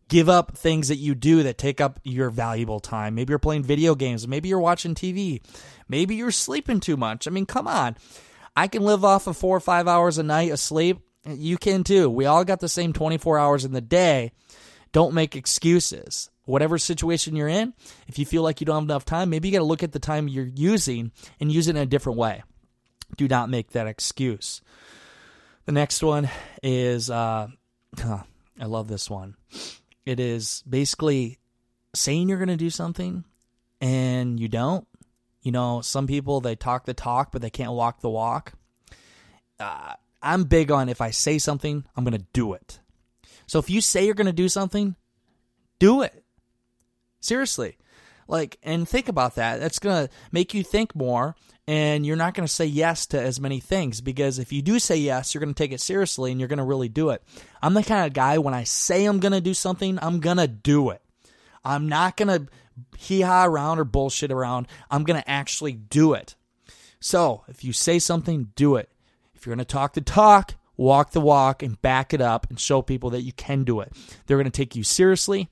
Give 0.09 0.29
up 0.29 0.59
things 0.59 0.89
that 0.89 0.97
you 0.97 1.15
do 1.15 1.45
that 1.45 1.59
take 1.59 1.81
up 1.81 2.01
your 2.03 2.29
valuable 2.29 2.81
time. 2.81 3.15
Maybe 3.15 3.31
you're 3.31 3.39
playing 3.39 3.63
video 3.63 3.95
games. 3.95 4.27
Maybe 4.27 4.49
you're 4.49 4.59
watching 4.59 4.97
TV. 4.97 5.41
Maybe 5.89 6.17
you're 6.17 6.33
sleeping 6.33 6.81
too 6.81 6.97
much. 6.97 7.29
I 7.29 7.31
mean, 7.31 7.47
come 7.47 7.69
on. 7.69 7.97
I 8.57 8.67
can 8.67 8.83
live 8.83 9.05
off 9.05 9.29
of 9.29 9.37
four 9.37 9.57
or 9.57 9.61
five 9.61 9.87
hours 9.87 10.19
a 10.19 10.25
night 10.25 10.51
of 10.51 10.59
sleep. 10.59 10.99
You 11.25 11.57
can 11.57 11.85
too. 11.85 12.11
We 12.11 12.27
all 12.27 12.45
got 12.45 12.59
the 12.59 12.69
same 12.69 12.93
24 12.93 13.39
hours 13.39 13.65
in 13.65 13.71
the 13.71 13.81
day. 13.81 14.33
Don't 14.91 15.15
make 15.15 15.37
excuses. 15.37 16.31
Whatever 16.51 16.79
situation 16.79 17.37
you're 17.37 17.49
in, 17.49 17.75
if 18.09 18.19
you 18.19 18.27
feel 18.27 18.43
like 18.43 18.61
you 18.61 18.65
don't 18.65 18.77
have 18.77 18.85
enough 18.85 19.05
time, 19.05 19.31
maybe 19.31 19.49
you 19.49 19.53
got 19.53 19.61
to 19.61 19.65
look 19.65 19.83
at 19.83 19.93
the 19.93 19.99
time 19.99 20.29
you're 20.29 20.45
using 20.45 21.13
and 21.39 21.53
use 21.53 21.69
it 21.69 21.77
in 21.77 21.83
a 21.83 21.87
different 21.87 22.19
way. 22.19 22.43
Do 23.17 23.29
not 23.29 23.51
make 23.51 23.73
that 23.73 23.87
excuse. 23.87 24.61
The 25.67 25.73
next 25.73 26.03
one 26.03 26.29
is, 26.63 27.11
uh, 27.11 27.49
I 28.03 28.65
love 28.65 28.89
this 28.89 29.09
one. 29.09 29.37
It 30.05 30.19
is 30.19 30.65
basically 30.69 31.39
saying 31.95 32.29
you're 32.29 32.39
going 32.39 32.49
to 32.49 32.57
do 32.57 32.71
something 32.71 33.25
and 33.81 34.39
you 34.41 34.49
don't. 34.49 34.87
You 35.43 35.53
know, 35.53 35.81
some 35.81 36.07
people 36.07 36.41
they 36.41 36.57
talk 36.57 36.85
the 36.85 36.95
talk, 36.95 37.33
but 37.33 37.43
they 37.43 37.51
can't 37.51 37.73
walk 37.73 38.01
the 38.01 38.11
walk. 38.11 38.53
Uh, 39.59 39.95
I'm 40.23 40.45
big 40.45 40.71
on 40.71 40.89
if 40.89 41.01
I 41.01 41.11
say 41.11 41.39
something, 41.39 41.85
I'm 41.97 42.05
going 42.05 42.19
to 42.19 42.27
do 42.33 42.53
it. 42.55 42.81
So 43.47 43.59
if 43.59 43.71
you 43.71 43.81
say 43.81 44.05
you're 44.05 44.15
going 44.15 44.27
to 44.27 44.33
do 44.33 44.49
something, 44.49 44.97
do 45.79 46.03
it. 46.03 46.25
Seriously. 47.21 47.77
Like, 48.29 48.59
and 48.63 48.89
think 48.89 49.09
about 49.09 49.35
that. 49.35 49.61
That's 49.61 49.79
going 49.79 50.07
to 50.07 50.13
make 50.31 50.55
you 50.55 50.63
think 50.63 50.95
more, 50.95 51.35
and 51.67 52.07
you're 52.07 52.17
not 52.17 52.35
going 52.35 52.47
to 52.47 52.53
say 52.53 52.65
yes 52.65 53.07
to 53.07 53.21
as 53.21 53.41
many 53.41 53.61
things 53.61 54.01
because 54.01 54.39
if 54.39 54.53
you 54.53 54.63
do 54.63 54.79
say 54.79 54.97
yes, 54.97 55.35
you're 55.35 55.41
going 55.41 55.53
to 55.53 55.59
take 55.63 55.73
it 55.73 55.81
seriously 55.81 56.31
and 56.31 56.41
you're 56.41 56.49
going 56.49 56.59
to 56.59 56.65
really 56.65 56.89
do 56.89 57.11
it. 57.11 57.23
I'm 57.61 57.75
the 57.75 57.83
kind 57.83 58.07
of 58.07 58.13
guy 58.13 58.39
when 58.39 58.55
I 58.55 58.65
say 58.65 59.05
I'm 59.05 59.19
going 59.19 59.33
to 59.33 59.41
do 59.41 59.55
something, 59.55 59.99
I'm 60.01 60.21
going 60.21 60.37
to 60.37 60.47
do 60.49 60.91
it. 60.91 61.03
I'm 61.65 61.89
not 61.89 62.17
going 62.17 62.29
to 62.29 62.49
hee 62.97 63.23
haw 63.23 63.47
around 63.47 63.79
or 63.79 63.85
bullshit 63.85 64.33
around. 64.33 64.69
I'm 64.91 65.05
going 65.05 65.21
to 65.21 65.31
actually 65.31 65.73
do 65.73 66.15
it. 66.15 66.35
So 67.01 67.45
if 67.49 67.65
you 67.65 67.73
say 67.73 67.99
something, 67.99 68.51
do 68.55 68.77
it. 68.77 68.91
If 69.35 69.45
you're 69.45 69.55
going 69.55 69.65
to 69.65 69.73
talk 69.73 69.95
the 69.95 70.01
talk, 70.01 70.55
walk 70.77 71.11
the 71.11 71.21
walk 71.21 71.63
and 71.63 71.81
back 71.83 72.15
it 72.15 72.21
up 72.21 72.47
and 72.49 72.61
show 72.61 72.81
people 72.81 73.11
that 73.11 73.23
you 73.23 73.33
can 73.33 73.65
do 73.65 73.81
it. 73.81 73.93
They're 74.27 74.37
going 74.37 74.45
to 74.45 74.51
take 74.51 74.77
you 74.77 74.85
seriously 74.85 75.49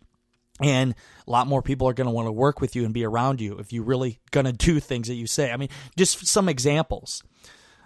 and 0.60 0.94
a 1.26 1.30
lot 1.30 1.46
more 1.46 1.62
people 1.62 1.88
are 1.88 1.92
going 1.92 2.06
to 2.06 2.12
want 2.12 2.26
to 2.26 2.32
work 2.32 2.60
with 2.60 2.74
you 2.74 2.84
and 2.84 2.94
be 2.94 3.04
around 3.04 3.40
you 3.40 3.58
if 3.58 3.72
you're 3.72 3.84
really 3.84 4.20
going 4.30 4.46
to 4.46 4.52
do 4.52 4.80
things 4.80 5.08
that 5.08 5.14
you 5.14 5.26
say. 5.26 5.50
I 5.50 5.56
mean, 5.56 5.68
just 5.96 6.26
some 6.26 6.48
examples. 6.48 7.22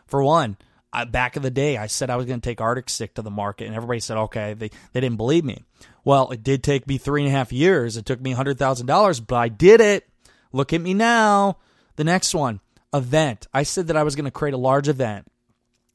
For 0.06 0.22
one, 0.22 0.56
I, 0.92 1.04
back 1.04 1.36
in 1.36 1.42
the 1.42 1.50
day, 1.50 1.76
I 1.76 1.86
said 1.86 2.10
I 2.10 2.16
was 2.16 2.26
going 2.26 2.40
to 2.40 2.48
take 2.48 2.60
Arctic 2.60 2.90
Stick 2.90 3.14
to 3.14 3.22
the 3.22 3.30
market, 3.30 3.66
and 3.66 3.74
everybody 3.74 4.00
said, 4.00 4.18
okay, 4.18 4.54
they, 4.54 4.70
they 4.92 5.00
didn't 5.00 5.16
believe 5.16 5.44
me. 5.44 5.64
Well, 6.04 6.30
it 6.30 6.42
did 6.42 6.62
take 6.62 6.86
me 6.86 6.98
three 6.98 7.22
and 7.22 7.28
a 7.28 7.36
half 7.36 7.52
years. 7.52 7.96
It 7.96 8.04
took 8.04 8.20
me 8.20 8.34
$100,000, 8.34 9.26
but 9.26 9.36
I 9.36 9.48
did 9.48 9.80
it. 9.80 10.06
Look 10.52 10.72
at 10.72 10.80
me 10.80 10.92
now. 10.92 11.58
The 11.96 12.04
next 12.04 12.34
one, 12.34 12.60
event. 12.92 13.46
I 13.54 13.62
said 13.62 13.86
that 13.86 13.96
I 13.96 14.02
was 14.02 14.16
going 14.16 14.26
to 14.26 14.30
create 14.30 14.54
a 14.54 14.58
large 14.58 14.88
event, 14.88 15.26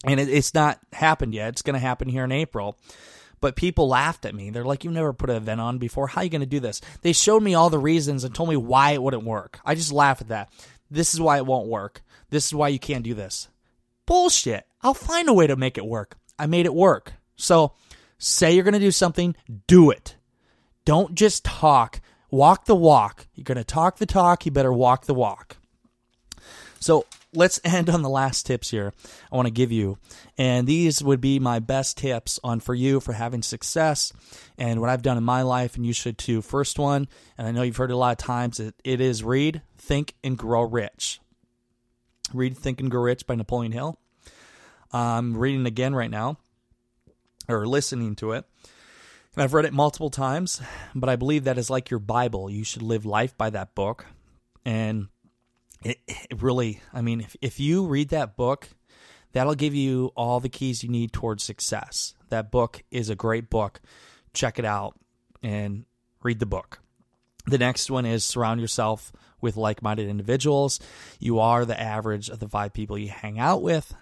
and 0.03 0.19
it, 0.19 0.29
it's 0.29 0.53
not 0.53 0.79
happened 0.93 1.33
yet. 1.33 1.49
It's 1.49 1.61
going 1.61 1.75
to 1.75 1.79
happen 1.79 2.09
here 2.09 2.23
in 2.23 2.31
April. 2.31 2.77
But 3.39 3.55
people 3.55 3.87
laughed 3.87 4.25
at 4.25 4.33
me. 4.33 4.49
They're 4.49 4.65
like, 4.65 4.83
"You've 4.83 4.93
never 4.93 5.13
put 5.13 5.29
an 5.29 5.35
event 5.35 5.61
on 5.61 5.77
before. 5.77 6.07
How 6.07 6.21
are 6.21 6.23
you 6.23 6.29
going 6.29 6.41
to 6.41 6.47
do 6.47 6.59
this?" 6.59 6.81
They 7.01 7.13
showed 7.13 7.43
me 7.43 7.53
all 7.53 7.69
the 7.69 7.79
reasons 7.79 8.23
and 8.23 8.33
told 8.33 8.49
me 8.49 8.57
why 8.57 8.91
it 8.91 9.03
wouldn't 9.03 9.23
work. 9.23 9.59
I 9.65 9.75
just 9.75 9.91
laugh 9.91 10.21
at 10.21 10.29
that. 10.29 10.49
This 10.89 11.13
is 11.13 11.21
why 11.21 11.37
it 11.37 11.45
won't 11.45 11.67
work. 11.67 12.01
This 12.29 12.47
is 12.47 12.53
why 12.53 12.69
you 12.69 12.79
can't 12.79 13.03
do 13.03 13.13
this. 13.13 13.47
Bullshit. 14.05 14.65
I'll 14.81 14.93
find 14.93 15.27
a 15.29 15.33
way 15.33 15.47
to 15.47 15.55
make 15.55 15.77
it 15.77 15.85
work. 15.85 16.17
I 16.39 16.45
made 16.45 16.65
it 16.65 16.73
work. 16.73 17.13
So, 17.35 17.73
say 18.17 18.53
you're 18.53 18.63
going 18.63 18.73
to 18.73 18.79
do 18.79 18.91
something, 18.91 19.35
do 19.67 19.91
it. 19.91 20.15
Don't 20.85 21.15
just 21.15 21.43
talk. 21.43 22.01
Walk 22.31 22.65
the 22.65 22.75
walk. 22.75 23.27
You're 23.33 23.43
going 23.43 23.57
to 23.57 23.63
talk 23.63 23.97
the 23.97 24.05
talk, 24.05 24.45
you 24.45 24.51
better 24.51 24.73
walk 24.73 25.05
the 25.05 25.13
walk. 25.13 25.57
So, 26.79 27.05
let's 27.33 27.59
end 27.63 27.89
on 27.89 28.01
the 28.01 28.09
last 28.09 28.45
tips 28.45 28.71
here 28.71 28.93
I 29.31 29.35
want 29.35 29.47
to 29.47 29.53
give 29.53 29.71
you. 29.71 29.97
And 30.37 30.67
these 30.67 31.03
would 31.03 31.21
be 31.21 31.39
my 31.39 31.59
best 31.59 31.97
tips 31.97 32.39
on 32.43 32.59
for 32.59 32.73
you 32.73 32.99
for 32.99 33.13
having 33.13 33.41
success 33.41 34.13
and 34.57 34.81
what 34.81 34.89
I've 34.89 35.01
done 35.01 35.17
in 35.17 35.23
my 35.23 35.41
life, 35.41 35.75
and 35.75 35.85
you 35.85 35.93
should 35.93 36.17
too. 36.17 36.41
First 36.41 36.79
one, 36.79 37.07
and 37.37 37.47
I 37.47 37.51
know 37.51 37.63
you've 37.63 37.77
heard 37.77 37.91
it 37.91 37.95
a 37.95 37.97
lot 37.97 38.11
of 38.11 38.17
times, 38.17 38.59
it, 38.59 38.75
it 38.83 39.01
is 39.01 39.23
read, 39.23 39.61
think, 39.77 40.15
and 40.23 40.37
grow 40.37 40.63
rich. 40.63 41.19
Read, 42.33 42.57
Think, 42.57 42.81
and 42.81 42.91
Grow 42.91 43.01
Rich 43.01 43.27
by 43.27 43.35
Napoleon 43.35 43.71
Hill. 43.71 43.97
I'm 44.91 45.37
reading 45.37 45.65
again 45.65 45.95
right 45.95 46.11
now, 46.11 46.37
or 47.47 47.65
listening 47.65 48.15
to 48.17 48.33
it. 48.33 48.45
And 49.35 49.43
I've 49.43 49.53
read 49.53 49.65
it 49.65 49.73
multiple 49.73 50.09
times, 50.09 50.61
but 50.95 51.09
I 51.09 51.15
believe 51.15 51.43
that 51.43 51.57
is 51.57 51.69
like 51.69 51.89
your 51.89 51.99
Bible. 51.99 52.49
You 52.49 52.63
should 52.63 52.81
live 52.81 53.05
life 53.05 53.37
by 53.37 53.49
that 53.51 53.75
book. 53.75 54.05
And 54.65 55.07
it, 55.83 55.99
it 56.07 56.41
really, 56.41 56.81
I 56.93 57.01
mean, 57.01 57.21
if, 57.21 57.35
if 57.41 57.59
you 57.59 57.87
read 57.87 58.09
that 58.09 58.35
book, 58.35 58.69
that'll 59.33 59.55
give 59.55 59.75
you 59.75 60.11
all 60.15 60.39
the 60.39 60.49
keys 60.49 60.83
you 60.83 60.89
need 60.89 61.13
towards 61.13 61.43
success. 61.43 62.15
That 62.29 62.51
book 62.51 62.83
is 62.91 63.09
a 63.09 63.15
great 63.15 63.49
book. 63.49 63.79
Check 64.33 64.59
it 64.59 64.65
out 64.65 64.99
and 65.43 65.85
read 66.23 66.39
the 66.39 66.45
book. 66.45 66.79
The 67.45 67.57
next 67.57 67.89
one 67.89 68.05
is 68.05 68.25
surround 68.25 68.59
yourself 68.59 69.13
with 69.39 69.55
like 69.55 69.81
minded 69.81 70.09
individuals. 70.09 70.79
You 71.19 71.39
are 71.39 71.63
the 71.63 71.79
average 71.79 72.29
of 72.29 72.39
the 72.39 72.49
five 72.49 72.73
people 72.73 72.97
you 72.97 73.09
hang 73.09 73.39
out 73.39 73.61
with. 73.61 73.93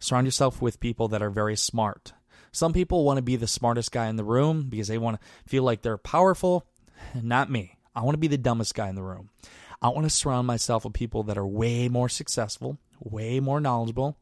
Surround 0.00 0.26
yourself 0.26 0.60
with 0.60 0.80
people 0.80 1.08
that 1.08 1.22
are 1.22 1.30
very 1.30 1.56
smart. 1.56 2.12
Some 2.50 2.72
people 2.72 3.04
want 3.04 3.18
to 3.18 3.22
be 3.22 3.36
the 3.36 3.46
smartest 3.46 3.92
guy 3.92 4.06
in 4.06 4.16
the 4.16 4.24
room 4.24 4.68
because 4.68 4.88
they 4.88 4.98
want 4.98 5.20
to 5.20 5.26
feel 5.48 5.62
like 5.62 5.82
they're 5.82 5.98
powerful. 5.98 6.66
Not 7.14 7.50
me. 7.50 7.76
I 7.94 8.02
want 8.02 8.14
to 8.14 8.20
be 8.20 8.28
the 8.28 8.38
dumbest 8.38 8.74
guy 8.74 8.88
in 8.88 8.94
the 8.94 9.02
room. 9.02 9.30
I 9.80 9.88
want 9.88 10.04
to 10.04 10.10
surround 10.10 10.46
myself 10.46 10.84
with 10.84 10.92
people 10.92 11.22
that 11.24 11.38
are 11.38 11.46
way 11.46 11.88
more 11.88 12.08
successful, 12.08 12.78
way 13.00 13.40
more 13.40 13.60
knowledgeable, 13.60 14.18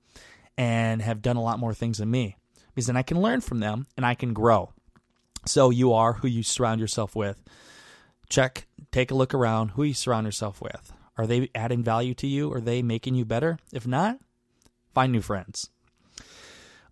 and 0.57 1.03
have 1.03 1.23
done 1.23 1.37
a 1.37 1.43
lot 1.43 1.59
more 1.59 1.75
things 1.75 1.99
than 1.99 2.11
me. 2.11 2.37
Because 2.75 2.87
then 2.87 2.97
I 2.97 3.03
can 3.03 3.21
learn 3.21 3.41
from 3.41 3.61
them 3.61 3.87
and 3.97 4.05
I 4.05 4.15
can 4.15 4.35
grow. 4.35 4.73
So 5.47 5.71
you 5.71 5.93
are 5.93 6.15
who 6.15 6.29
you 6.29 6.43
surround 6.43 6.81
yourself 6.81 7.17
with. 7.17 7.43
Check, 8.29 8.67
take 8.91 9.11
a 9.11 9.15
look 9.15 9.33
around 9.33 9.71
who 9.71 9.85
you 9.85 9.95
surround 9.95 10.27
yourself 10.27 10.61
with. 10.61 10.93
Are 11.17 11.27
they 11.27 11.49
adding 11.55 11.83
value 11.83 12.13
to 12.15 12.27
you? 12.27 12.53
Are 12.53 12.61
they 12.61 12.83
making 12.83 13.15
you 13.15 13.25
better? 13.25 13.59
If 13.73 13.87
not, 13.87 14.19
find 14.93 15.13
new 15.13 15.23
friends. 15.23 15.71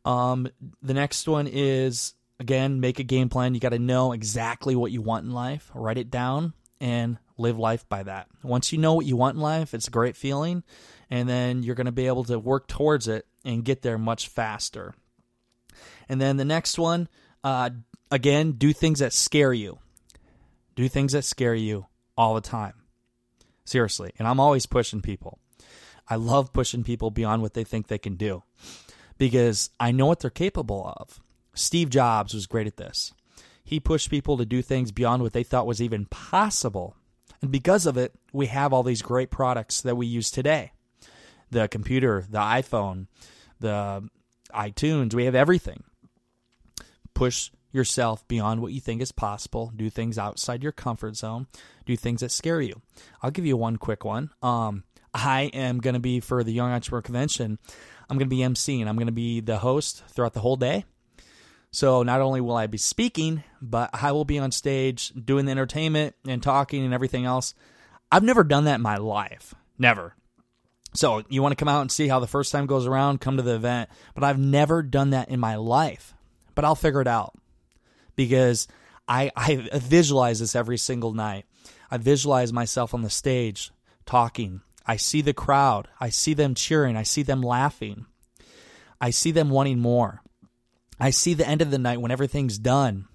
Um, 0.04 0.48
the 0.80 0.94
next 0.94 1.28
one 1.28 1.46
is 1.46 2.14
again, 2.40 2.80
make 2.80 2.98
a 2.98 3.04
game 3.04 3.28
plan. 3.28 3.54
You 3.54 3.60
got 3.60 3.70
to 3.70 3.78
know 3.78 4.12
exactly 4.12 4.76
what 4.76 4.92
you 4.92 5.02
want 5.02 5.24
in 5.24 5.32
life, 5.32 5.70
write 5.74 5.98
it 5.98 6.10
down, 6.10 6.52
and 6.80 7.18
live 7.36 7.58
life 7.58 7.88
by 7.88 8.02
that. 8.02 8.28
Once 8.42 8.72
you 8.72 8.78
know 8.78 8.94
what 8.94 9.06
you 9.06 9.16
want 9.16 9.36
in 9.36 9.42
life, 9.42 9.74
it's 9.74 9.88
a 9.88 9.92
great 9.92 10.16
feeling, 10.16 10.62
and 11.10 11.28
then 11.28 11.62
you're 11.62 11.74
going 11.74 11.86
to 11.86 11.92
be 11.92 12.06
able 12.06 12.24
to 12.24 12.38
work 12.38 12.66
towards 12.66 13.08
it 13.08 13.26
and 13.44 13.64
get 13.64 13.82
there 13.82 13.98
much 13.98 14.28
faster. 14.28 14.94
And 16.08 16.20
then 16.20 16.36
the 16.36 16.44
next 16.44 16.78
one, 16.78 17.08
uh, 17.42 17.70
again, 18.10 18.52
do 18.52 18.72
things 18.72 19.00
that 19.00 19.12
scare 19.12 19.52
you. 19.52 19.78
Do 20.74 20.88
things 20.88 21.12
that 21.12 21.24
scare 21.24 21.54
you 21.54 21.86
all 22.16 22.34
the 22.34 22.40
time. 22.40 22.74
Seriously. 23.64 24.12
And 24.18 24.28
I'm 24.28 24.40
always 24.40 24.66
pushing 24.66 25.00
people. 25.00 25.38
I 26.08 26.16
love 26.16 26.52
pushing 26.52 26.84
people 26.84 27.10
beyond 27.10 27.42
what 27.42 27.54
they 27.54 27.64
think 27.64 27.86
they 27.86 27.98
can 27.98 28.16
do 28.16 28.42
because 29.16 29.70
I 29.80 29.92
know 29.92 30.06
what 30.06 30.20
they're 30.20 30.30
capable 30.30 30.94
of. 30.98 31.20
Steve 31.54 31.88
Jobs 31.88 32.34
was 32.34 32.46
great 32.46 32.66
at 32.66 32.76
this. 32.76 33.12
He 33.74 33.80
pushed 33.80 34.08
people 34.08 34.36
to 34.36 34.46
do 34.46 34.62
things 34.62 34.92
beyond 34.92 35.24
what 35.24 35.32
they 35.32 35.42
thought 35.42 35.66
was 35.66 35.82
even 35.82 36.06
possible 36.06 36.94
And 37.42 37.50
because 37.50 37.86
of 37.86 37.96
it, 37.96 38.14
we 38.32 38.46
have 38.46 38.72
all 38.72 38.84
these 38.84 39.02
great 39.02 39.32
products 39.32 39.80
that 39.80 39.96
we 39.96 40.06
use 40.06 40.30
today 40.30 40.70
the 41.50 41.66
computer, 41.66 42.24
the 42.30 42.38
iPhone, 42.38 43.08
the 43.58 44.08
iTunes. 44.54 45.12
We 45.12 45.24
have 45.24 45.34
everything. 45.34 45.82
Push 47.14 47.50
yourself 47.72 48.26
beyond 48.28 48.62
what 48.62 48.72
you 48.72 48.80
think 48.80 49.02
is 49.02 49.10
possible. 49.10 49.72
Do 49.74 49.90
things 49.90 50.18
outside 50.18 50.62
your 50.62 50.70
comfort 50.70 51.16
zone. 51.16 51.48
Do 51.84 51.96
things 51.96 52.20
that 52.20 52.30
scare 52.30 52.60
you. 52.60 52.80
I'll 53.22 53.32
give 53.32 53.44
you 53.44 53.56
one 53.56 53.76
quick 53.76 54.04
one. 54.04 54.30
Um, 54.40 54.84
I 55.12 55.50
am 55.52 55.80
going 55.80 55.94
to 55.94 56.00
be 56.00 56.20
for 56.20 56.44
the 56.44 56.52
Young 56.52 56.70
Entrepreneur 56.70 57.02
Convention. 57.02 57.58
I'm 58.08 58.18
going 58.18 58.30
to 58.30 58.36
be 58.36 58.44
MC 58.44 58.80
and 58.80 58.88
I'm 58.88 58.96
going 58.96 59.06
to 59.06 59.12
be 59.12 59.40
the 59.40 59.58
host 59.58 60.04
throughout 60.10 60.34
the 60.34 60.40
whole 60.40 60.54
day. 60.54 60.84
So 61.74 62.04
not 62.04 62.20
only 62.20 62.40
will 62.40 62.54
I 62.54 62.68
be 62.68 62.78
speaking, 62.78 63.42
but 63.60 63.90
I 63.92 64.12
will 64.12 64.24
be 64.24 64.38
on 64.38 64.52
stage 64.52 65.10
doing 65.10 65.44
the 65.44 65.50
entertainment 65.50 66.14
and 66.24 66.40
talking 66.40 66.84
and 66.84 66.94
everything 66.94 67.24
else. 67.24 67.52
I've 68.12 68.22
never 68.22 68.44
done 68.44 68.66
that 68.66 68.76
in 68.76 68.80
my 68.80 68.96
life. 68.98 69.56
Never. 69.76 70.14
So 70.94 71.24
you 71.28 71.42
want 71.42 71.50
to 71.50 71.56
come 71.56 71.66
out 71.66 71.80
and 71.80 71.90
see 71.90 72.06
how 72.06 72.20
the 72.20 72.28
first 72.28 72.52
time 72.52 72.66
goes 72.66 72.86
around, 72.86 73.20
come 73.20 73.38
to 73.38 73.42
the 73.42 73.56
event. 73.56 73.90
But 74.14 74.22
I've 74.22 74.38
never 74.38 74.84
done 74.84 75.10
that 75.10 75.30
in 75.30 75.40
my 75.40 75.56
life. 75.56 76.14
But 76.54 76.64
I'll 76.64 76.76
figure 76.76 77.00
it 77.00 77.08
out 77.08 77.34
because 78.14 78.68
I, 79.08 79.32
I 79.36 79.56
visualize 79.74 80.38
this 80.38 80.54
every 80.54 80.78
single 80.78 81.12
night. 81.12 81.44
I 81.90 81.96
visualize 81.96 82.52
myself 82.52 82.94
on 82.94 83.02
the 83.02 83.10
stage 83.10 83.72
talking. 84.06 84.60
I 84.86 84.94
see 84.94 85.22
the 85.22 85.34
crowd. 85.34 85.88
I 85.98 86.10
see 86.10 86.34
them 86.34 86.54
cheering. 86.54 86.96
I 86.96 87.02
see 87.02 87.24
them 87.24 87.42
laughing. 87.42 88.06
I 89.00 89.10
see 89.10 89.32
them 89.32 89.50
wanting 89.50 89.80
more. 89.80 90.22
I 90.98 91.10
see 91.10 91.34
the 91.34 91.48
end 91.48 91.62
of 91.62 91.70
the 91.70 91.78
night 91.78 92.00
when 92.00 92.10
everything's 92.10 92.58
done 92.58 93.06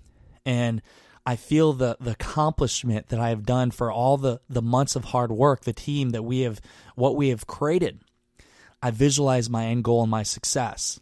and 0.46 0.82
I 1.26 1.36
feel 1.36 1.74
the 1.74 1.98
the 2.00 2.12
accomplishment 2.12 3.10
that 3.10 3.20
I 3.20 3.30
have 3.30 3.46
done 3.46 3.72
for 3.72 3.92
all 3.92 4.18
the 4.18 4.42
the 4.50 4.64
months 4.64 4.96
of 4.96 5.06
hard 5.06 5.32
work, 5.32 5.62
the 5.62 5.74
team 5.74 6.10
that 6.10 6.24
we 6.24 6.42
have 6.42 6.60
what 6.96 7.16
we 7.16 7.30
have 7.30 7.46
created. 7.46 8.00
I 8.82 8.92
visualize 8.92 9.50
my 9.50 9.66
end 9.66 9.84
goal 9.84 10.02
and 10.02 10.10
my 10.10 10.24
success. 10.24 11.00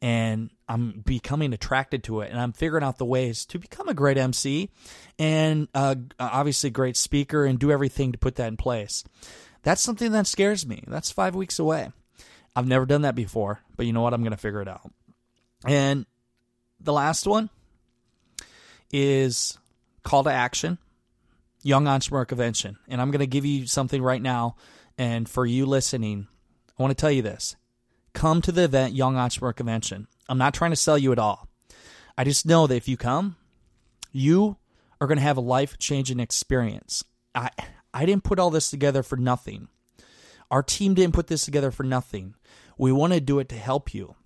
And 0.00 0.50
I'm 0.68 1.02
becoming 1.04 1.52
attracted 1.52 2.04
to 2.04 2.20
it 2.20 2.30
and 2.30 2.40
I'm 2.40 2.52
figuring 2.52 2.84
out 2.84 2.98
the 2.98 3.04
ways 3.04 3.44
to 3.46 3.58
become 3.58 3.88
a 3.88 3.94
great 3.94 4.16
MC 4.16 4.70
and 5.18 5.66
uh, 5.74 5.96
obviously 6.20 6.70
great 6.70 6.96
speaker 6.96 7.44
and 7.44 7.58
do 7.58 7.72
everything 7.72 8.12
to 8.12 8.18
put 8.18 8.36
that 8.36 8.46
in 8.46 8.56
place. 8.56 9.02
That's 9.64 9.82
something 9.82 10.12
that 10.12 10.28
scares 10.28 10.66
me. 10.66 10.84
That's 10.86 11.10
five 11.10 11.34
weeks 11.34 11.58
away. 11.58 11.90
I've 12.54 12.68
never 12.68 12.86
done 12.86 13.02
that 13.02 13.16
before, 13.16 13.60
but 13.76 13.86
you 13.86 13.92
know 13.92 14.02
what? 14.02 14.14
I'm 14.14 14.22
going 14.22 14.30
to 14.30 14.36
figure 14.36 14.62
it 14.62 14.68
out. 14.68 14.88
And 15.66 16.06
the 16.80 16.92
last 16.92 17.26
one 17.26 17.50
is 18.90 19.58
call 20.02 20.24
to 20.24 20.30
action, 20.30 20.78
Young 21.62 21.86
Entrepreneur 21.86 22.24
Convention. 22.24 22.78
And 22.88 23.00
I'm 23.00 23.10
going 23.10 23.20
to 23.20 23.26
give 23.26 23.44
you 23.44 23.66
something 23.66 24.02
right 24.02 24.22
now. 24.22 24.56
And 24.96 25.28
for 25.28 25.46
you 25.46 25.66
listening, 25.66 26.26
I 26.78 26.82
want 26.82 26.96
to 26.96 27.00
tell 27.00 27.10
you 27.10 27.22
this 27.22 27.56
come 28.14 28.42
to 28.42 28.52
the 28.52 28.64
event, 28.64 28.94
Young 28.94 29.16
Entrepreneur 29.16 29.52
Convention. 29.52 30.08
I'm 30.28 30.38
not 30.38 30.54
trying 30.54 30.72
to 30.72 30.76
sell 30.76 30.98
you 30.98 31.12
at 31.12 31.18
all. 31.18 31.48
I 32.16 32.24
just 32.24 32.46
know 32.46 32.66
that 32.66 32.74
if 32.74 32.88
you 32.88 32.96
come, 32.96 33.36
you 34.12 34.56
are 35.00 35.06
going 35.06 35.18
to 35.18 35.22
have 35.22 35.36
a 35.36 35.42
life 35.42 35.78
changing 35.78 36.20
experience. 36.20 37.04
I, 37.34 37.50
I 37.94 38.06
didn't 38.06 38.24
put 38.24 38.38
all 38.38 38.50
this 38.50 38.70
together 38.70 39.02
for 39.02 39.16
nothing. 39.16 39.68
Our 40.50 40.62
team 40.62 40.94
didn't 40.94 41.14
put 41.14 41.28
this 41.28 41.44
together 41.44 41.70
for 41.70 41.84
nothing. 41.84 42.34
We 42.76 42.90
want 42.90 43.12
to 43.12 43.20
do 43.20 43.38
it 43.38 43.48
to 43.50 43.56
help 43.56 43.94
you. 43.94 44.16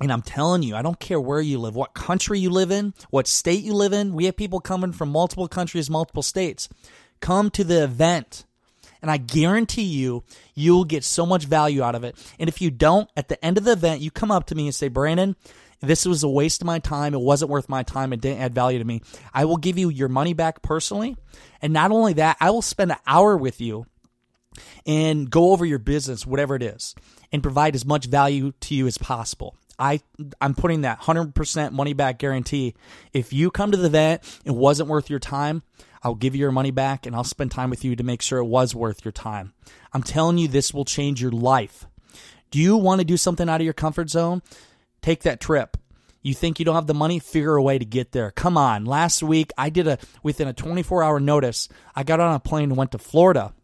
And 0.00 0.12
I'm 0.12 0.22
telling 0.22 0.62
you, 0.62 0.76
I 0.76 0.82
don't 0.82 1.00
care 1.00 1.20
where 1.20 1.40
you 1.40 1.58
live, 1.58 1.74
what 1.74 1.92
country 1.92 2.38
you 2.38 2.50
live 2.50 2.70
in, 2.70 2.94
what 3.10 3.26
state 3.26 3.64
you 3.64 3.74
live 3.74 3.92
in. 3.92 4.14
We 4.14 4.26
have 4.26 4.36
people 4.36 4.60
coming 4.60 4.92
from 4.92 5.08
multiple 5.08 5.48
countries, 5.48 5.90
multiple 5.90 6.22
states. 6.22 6.68
Come 7.20 7.50
to 7.50 7.64
the 7.64 7.82
event. 7.82 8.44
And 9.02 9.10
I 9.10 9.16
guarantee 9.16 9.82
you, 9.82 10.24
you'll 10.54 10.84
get 10.84 11.04
so 11.04 11.26
much 11.26 11.44
value 11.44 11.82
out 11.82 11.94
of 11.94 12.04
it. 12.04 12.16
And 12.38 12.48
if 12.48 12.60
you 12.60 12.70
don't, 12.70 13.08
at 13.16 13.28
the 13.28 13.44
end 13.44 13.58
of 13.58 13.64
the 13.64 13.72
event, 13.72 14.00
you 14.00 14.10
come 14.10 14.30
up 14.30 14.46
to 14.46 14.54
me 14.54 14.66
and 14.66 14.74
say, 14.74 14.88
Brandon, 14.88 15.36
this 15.80 16.04
was 16.04 16.22
a 16.22 16.28
waste 16.28 16.62
of 16.62 16.66
my 16.66 16.80
time. 16.80 17.14
It 17.14 17.20
wasn't 17.20 17.50
worth 17.50 17.68
my 17.68 17.82
time. 17.82 18.12
It 18.12 18.20
didn't 18.20 18.40
add 18.40 18.54
value 18.54 18.78
to 18.78 18.84
me. 18.84 19.02
I 19.32 19.44
will 19.44 19.56
give 19.56 19.78
you 19.78 19.88
your 19.88 20.08
money 20.08 20.32
back 20.32 20.62
personally. 20.62 21.16
And 21.62 21.72
not 21.72 21.92
only 21.92 22.14
that, 22.14 22.36
I 22.40 22.50
will 22.50 22.62
spend 22.62 22.90
an 22.90 22.98
hour 23.06 23.36
with 23.36 23.60
you 23.60 23.86
and 24.86 25.30
go 25.30 25.52
over 25.52 25.64
your 25.64 25.78
business, 25.78 26.26
whatever 26.26 26.56
it 26.56 26.62
is, 26.62 26.94
and 27.32 27.42
provide 27.42 27.76
as 27.76 27.84
much 27.84 28.06
value 28.06 28.52
to 28.60 28.74
you 28.74 28.88
as 28.88 28.98
possible. 28.98 29.56
I 29.78 30.00
I'm 30.40 30.54
putting 30.54 30.82
that 30.82 31.00
100% 31.00 31.72
money 31.72 31.92
back 31.92 32.18
guarantee. 32.18 32.74
If 33.12 33.32
you 33.32 33.50
come 33.50 33.70
to 33.70 33.76
the 33.76 33.86
event, 33.86 34.40
it 34.44 34.54
wasn't 34.54 34.88
worth 34.88 35.08
your 35.10 35.18
time, 35.18 35.62
I'll 36.02 36.14
give 36.14 36.34
you 36.34 36.40
your 36.40 36.52
money 36.52 36.70
back 36.70 37.06
and 37.06 37.14
I'll 37.14 37.24
spend 37.24 37.50
time 37.50 37.70
with 37.70 37.84
you 37.84 37.96
to 37.96 38.02
make 38.02 38.22
sure 38.22 38.38
it 38.38 38.44
was 38.44 38.74
worth 38.74 39.04
your 39.04 39.12
time. 39.12 39.52
I'm 39.92 40.02
telling 40.02 40.38
you 40.38 40.48
this 40.48 40.74
will 40.74 40.84
change 40.84 41.22
your 41.22 41.30
life. 41.30 41.86
Do 42.50 42.58
you 42.58 42.76
want 42.76 43.00
to 43.00 43.04
do 43.04 43.16
something 43.16 43.48
out 43.48 43.60
of 43.60 43.64
your 43.64 43.74
comfort 43.74 44.10
zone? 44.10 44.42
Take 45.02 45.22
that 45.22 45.40
trip. 45.40 45.76
You 46.22 46.34
think 46.34 46.58
you 46.58 46.64
don't 46.64 46.74
have 46.74 46.86
the 46.86 46.94
money? 46.94 47.18
Figure 47.18 47.54
a 47.54 47.62
way 47.62 47.78
to 47.78 47.84
get 47.84 48.12
there. 48.12 48.30
Come 48.30 48.56
on. 48.56 48.84
Last 48.84 49.22
week, 49.22 49.52
I 49.56 49.70
did 49.70 49.86
a, 49.86 49.98
within 50.22 50.48
a 50.48 50.52
24 50.52 51.02
hour 51.02 51.20
notice, 51.20 51.68
I 51.94 52.02
got 52.02 52.20
on 52.20 52.34
a 52.34 52.40
plane 52.40 52.70
and 52.70 52.76
went 52.76 52.92
to 52.92 52.98
Florida. 52.98 53.54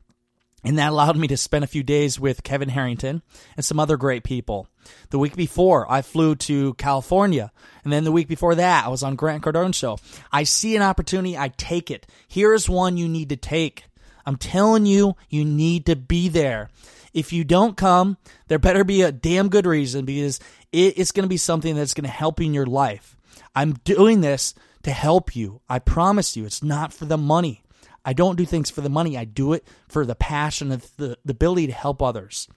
And 0.65 0.79
that 0.79 0.91
allowed 0.91 1.19
me 1.19 1.29
to 1.29 1.37
spend 1.37 1.63
a 1.63 1.69
few 1.69 1.83
days 1.83 2.19
with 2.19 2.43
Kevin 2.43 2.71
Harrington 2.71 3.23
and 3.57 3.65
some 3.65 3.79
other 3.79 3.99
great 3.99 4.25
people. 4.25 4.67
The 5.11 5.19
week 5.19 5.37
before, 5.37 5.91
I 5.93 6.01
flew 6.01 6.35
to 6.37 6.73
California. 6.75 7.53
And 7.85 7.93
then 7.93 8.05
the 8.05 8.13
week 8.13 8.29
before 8.29 8.55
that, 8.55 8.87
I 8.87 8.89
was 8.89 9.03
on 9.03 9.15
Grant 9.15 9.43
Cardone's 9.43 9.77
show. 9.77 9.99
I 10.33 10.45
see 10.45 10.75
an 10.75 10.83
opportunity, 10.83 11.37
I 11.37 11.49
take 11.49 11.91
it. 11.91 12.07
Here's 12.27 12.69
one 12.69 12.97
you 12.97 13.09
need 13.09 13.29
to 13.29 13.37
take. 13.37 13.85
I'm 14.25 14.37
telling 14.37 14.87
you, 14.87 15.17
you 15.29 15.45
need 15.45 15.85
to 15.87 15.97
be 15.97 16.31
there. 16.31 16.71
If 17.13 17.33
you 17.33 17.45
don't 17.45 17.77
come, 17.77 18.17
there 18.49 18.59
better 18.59 18.85
be 18.85 19.03
a 19.03 19.13
damn 19.13 19.51
good 19.51 19.67
reason 19.67 20.07
because 20.07 20.41
it's 20.73 21.13
going 21.13 21.25
to 21.25 21.29
be 21.29 21.37
something 21.37 21.77
that's 21.77 21.95
going 21.95 22.05
to 22.05 22.11
help 22.11 22.41
you 22.41 22.47
in 22.47 22.55
your 22.55 22.67
life. 22.67 23.17
I'm 23.55 23.75
doing 23.85 24.23
this 24.23 24.55
to 24.83 24.91
help 24.91 25.37
you. 25.37 25.61
I 25.69 25.79
promise 25.79 26.37
you, 26.37 26.47
it's 26.47 26.63
not 26.63 26.93
for 26.93 27.05
the 27.05 27.19
money. 27.19 27.64
I 28.05 28.13
don't 28.13 28.37
do 28.37 28.45
things 28.45 28.71
for 28.71 28.81
the 28.81 28.91
money. 28.91 29.17
I 29.17 29.25
do 29.25 29.53
it 29.53 29.67
for 29.89 30.05
the 30.05 30.15
passion 30.15 30.73
of 30.73 30.95
the, 30.97 31.19
the 31.25 31.33
ability 31.33 31.69
to 31.69 31.73
help 31.73 32.03
others. 32.03 32.49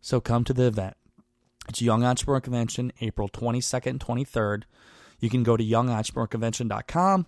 So 0.00 0.20
come 0.20 0.44
to 0.44 0.52
the 0.52 0.66
event. 0.66 0.96
It's 1.68 1.82
Young 1.82 2.04
Entrepreneur 2.04 2.40
Convention, 2.40 2.92
April 3.00 3.28
22nd 3.28 3.86
and 3.86 4.00
23rd. 4.00 4.62
You 5.18 5.28
can 5.28 5.42
go 5.42 5.56
to 5.56 5.64
youngentrepreneurconvention.com, 5.64 7.26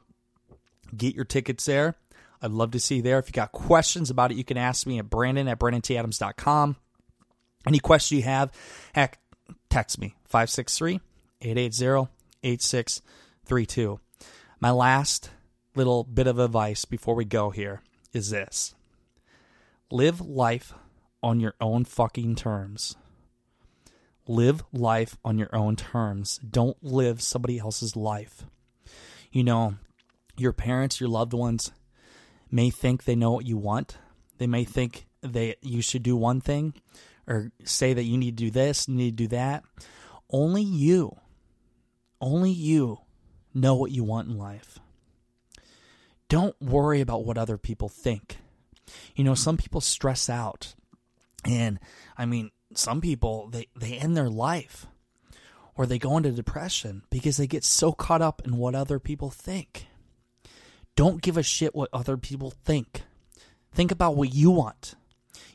get 0.96 1.14
your 1.14 1.24
tickets 1.24 1.64
there. 1.66 1.96
I'd 2.40 2.50
love 2.50 2.72
to 2.72 2.80
see 2.80 2.96
you 2.96 3.02
there. 3.02 3.18
If 3.18 3.28
you 3.28 3.32
got 3.32 3.52
questions 3.52 4.10
about 4.10 4.32
it, 4.32 4.36
you 4.36 4.44
can 4.44 4.56
ask 4.56 4.86
me 4.86 4.98
at 4.98 5.08
brandon 5.08 5.46
at 5.46 5.58
brandonTadams.com. 5.58 6.76
Any 7.66 7.78
question 7.78 8.18
you 8.18 8.24
have, 8.24 8.50
heck, 8.94 9.20
text 9.70 10.00
me 10.00 10.16
563 10.24 11.00
880 11.42 12.10
8632. 12.42 14.00
My 14.58 14.70
last 14.70 15.30
little 15.74 16.04
bit 16.04 16.26
of 16.26 16.38
advice 16.38 16.84
before 16.84 17.14
we 17.14 17.24
go 17.24 17.50
here 17.50 17.82
is 18.12 18.30
this 18.30 18.74
live 19.90 20.20
life 20.20 20.74
on 21.22 21.40
your 21.40 21.54
own 21.60 21.84
fucking 21.84 22.34
terms. 22.34 22.96
Live 24.28 24.62
life 24.72 25.16
on 25.24 25.38
your 25.38 25.54
own 25.54 25.76
terms. 25.76 26.38
Don't 26.38 26.82
live 26.82 27.20
somebody 27.20 27.58
else's 27.58 27.96
life. 27.96 28.44
You 29.30 29.44
know, 29.44 29.76
your 30.36 30.52
parents, 30.52 31.00
your 31.00 31.08
loved 31.08 31.32
ones 31.32 31.72
may 32.50 32.70
think 32.70 33.04
they 33.04 33.16
know 33.16 33.32
what 33.32 33.46
you 33.46 33.56
want. 33.56 33.98
They 34.38 34.46
may 34.46 34.64
think 34.64 35.06
that 35.22 35.56
you 35.62 35.82
should 35.82 36.02
do 36.02 36.16
one 36.16 36.40
thing 36.40 36.74
or 37.26 37.52
say 37.64 37.94
that 37.94 38.04
you 38.04 38.18
need 38.18 38.36
to 38.36 38.44
do 38.44 38.50
this, 38.50 38.88
you 38.88 38.94
need 38.94 39.16
to 39.16 39.24
do 39.24 39.28
that. 39.28 39.64
Only 40.30 40.62
you, 40.62 41.16
only 42.20 42.50
you 42.50 42.98
know 43.54 43.74
what 43.74 43.90
you 43.90 44.04
want 44.04 44.28
in 44.28 44.38
life 44.38 44.78
don't 46.32 46.56
worry 46.62 47.02
about 47.02 47.26
what 47.26 47.36
other 47.36 47.58
people 47.58 47.90
think. 47.90 48.38
You 49.14 49.22
know, 49.22 49.34
some 49.34 49.58
people 49.58 49.82
stress 49.82 50.30
out. 50.30 50.74
And 51.44 51.78
I 52.16 52.24
mean, 52.24 52.50
some 52.74 53.02
people 53.02 53.48
they, 53.50 53.68
they 53.76 53.98
end 53.98 54.16
their 54.16 54.30
life 54.30 54.86
or 55.74 55.84
they 55.84 55.98
go 55.98 56.16
into 56.16 56.30
depression 56.30 57.02
because 57.10 57.36
they 57.36 57.46
get 57.46 57.64
so 57.64 57.92
caught 57.92 58.22
up 58.22 58.40
in 58.46 58.56
what 58.56 58.74
other 58.74 58.98
people 58.98 59.28
think. 59.28 59.88
Don't 60.96 61.20
give 61.20 61.36
a 61.36 61.42
shit 61.42 61.74
what 61.74 61.90
other 61.92 62.16
people 62.16 62.50
think. 62.50 63.02
Think 63.70 63.90
about 63.90 64.16
what 64.16 64.32
you 64.32 64.50
want. 64.50 64.94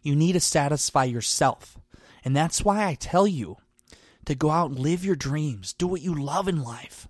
You 0.03 0.15
need 0.15 0.33
to 0.33 0.39
satisfy 0.39 1.05
yourself. 1.05 1.79
And 2.23 2.35
that's 2.35 2.63
why 2.63 2.85
I 2.85 2.93
tell 2.93 3.25
you 3.25 3.57
to 4.25 4.35
go 4.35 4.51
out 4.51 4.69
and 4.69 4.77
live 4.77 5.03
your 5.03 5.15
dreams, 5.15 5.73
do 5.73 5.87
what 5.87 6.01
you 6.01 6.13
love 6.13 6.47
in 6.47 6.61
life. 6.61 7.07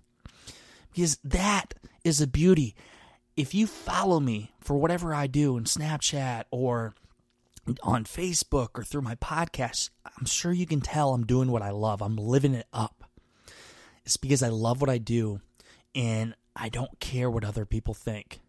Because 0.90 1.18
that 1.22 1.74
is 2.02 2.20
the 2.20 2.26
beauty 2.26 2.74
if 3.38 3.54
you 3.54 3.68
follow 3.68 4.18
me 4.18 4.50
for 4.58 4.76
whatever 4.76 5.14
I 5.14 5.28
do 5.28 5.56
in 5.56 5.62
Snapchat 5.62 6.44
or 6.50 6.92
on 7.84 8.02
Facebook 8.02 8.70
or 8.74 8.82
through 8.82 9.02
my 9.02 9.14
podcast, 9.14 9.90
I'm 10.04 10.26
sure 10.26 10.52
you 10.52 10.66
can 10.66 10.80
tell 10.80 11.14
I'm 11.14 11.24
doing 11.24 11.52
what 11.52 11.62
I 11.62 11.70
love. 11.70 12.02
I'm 12.02 12.16
living 12.16 12.52
it 12.54 12.66
up. 12.72 13.04
It's 14.04 14.16
because 14.16 14.42
I 14.42 14.48
love 14.48 14.80
what 14.80 14.90
I 14.90 14.98
do 14.98 15.40
and 15.94 16.34
I 16.56 16.68
don't 16.68 16.98
care 16.98 17.30
what 17.30 17.44
other 17.44 17.64
people 17.64 17.94
think. 17.94 18.40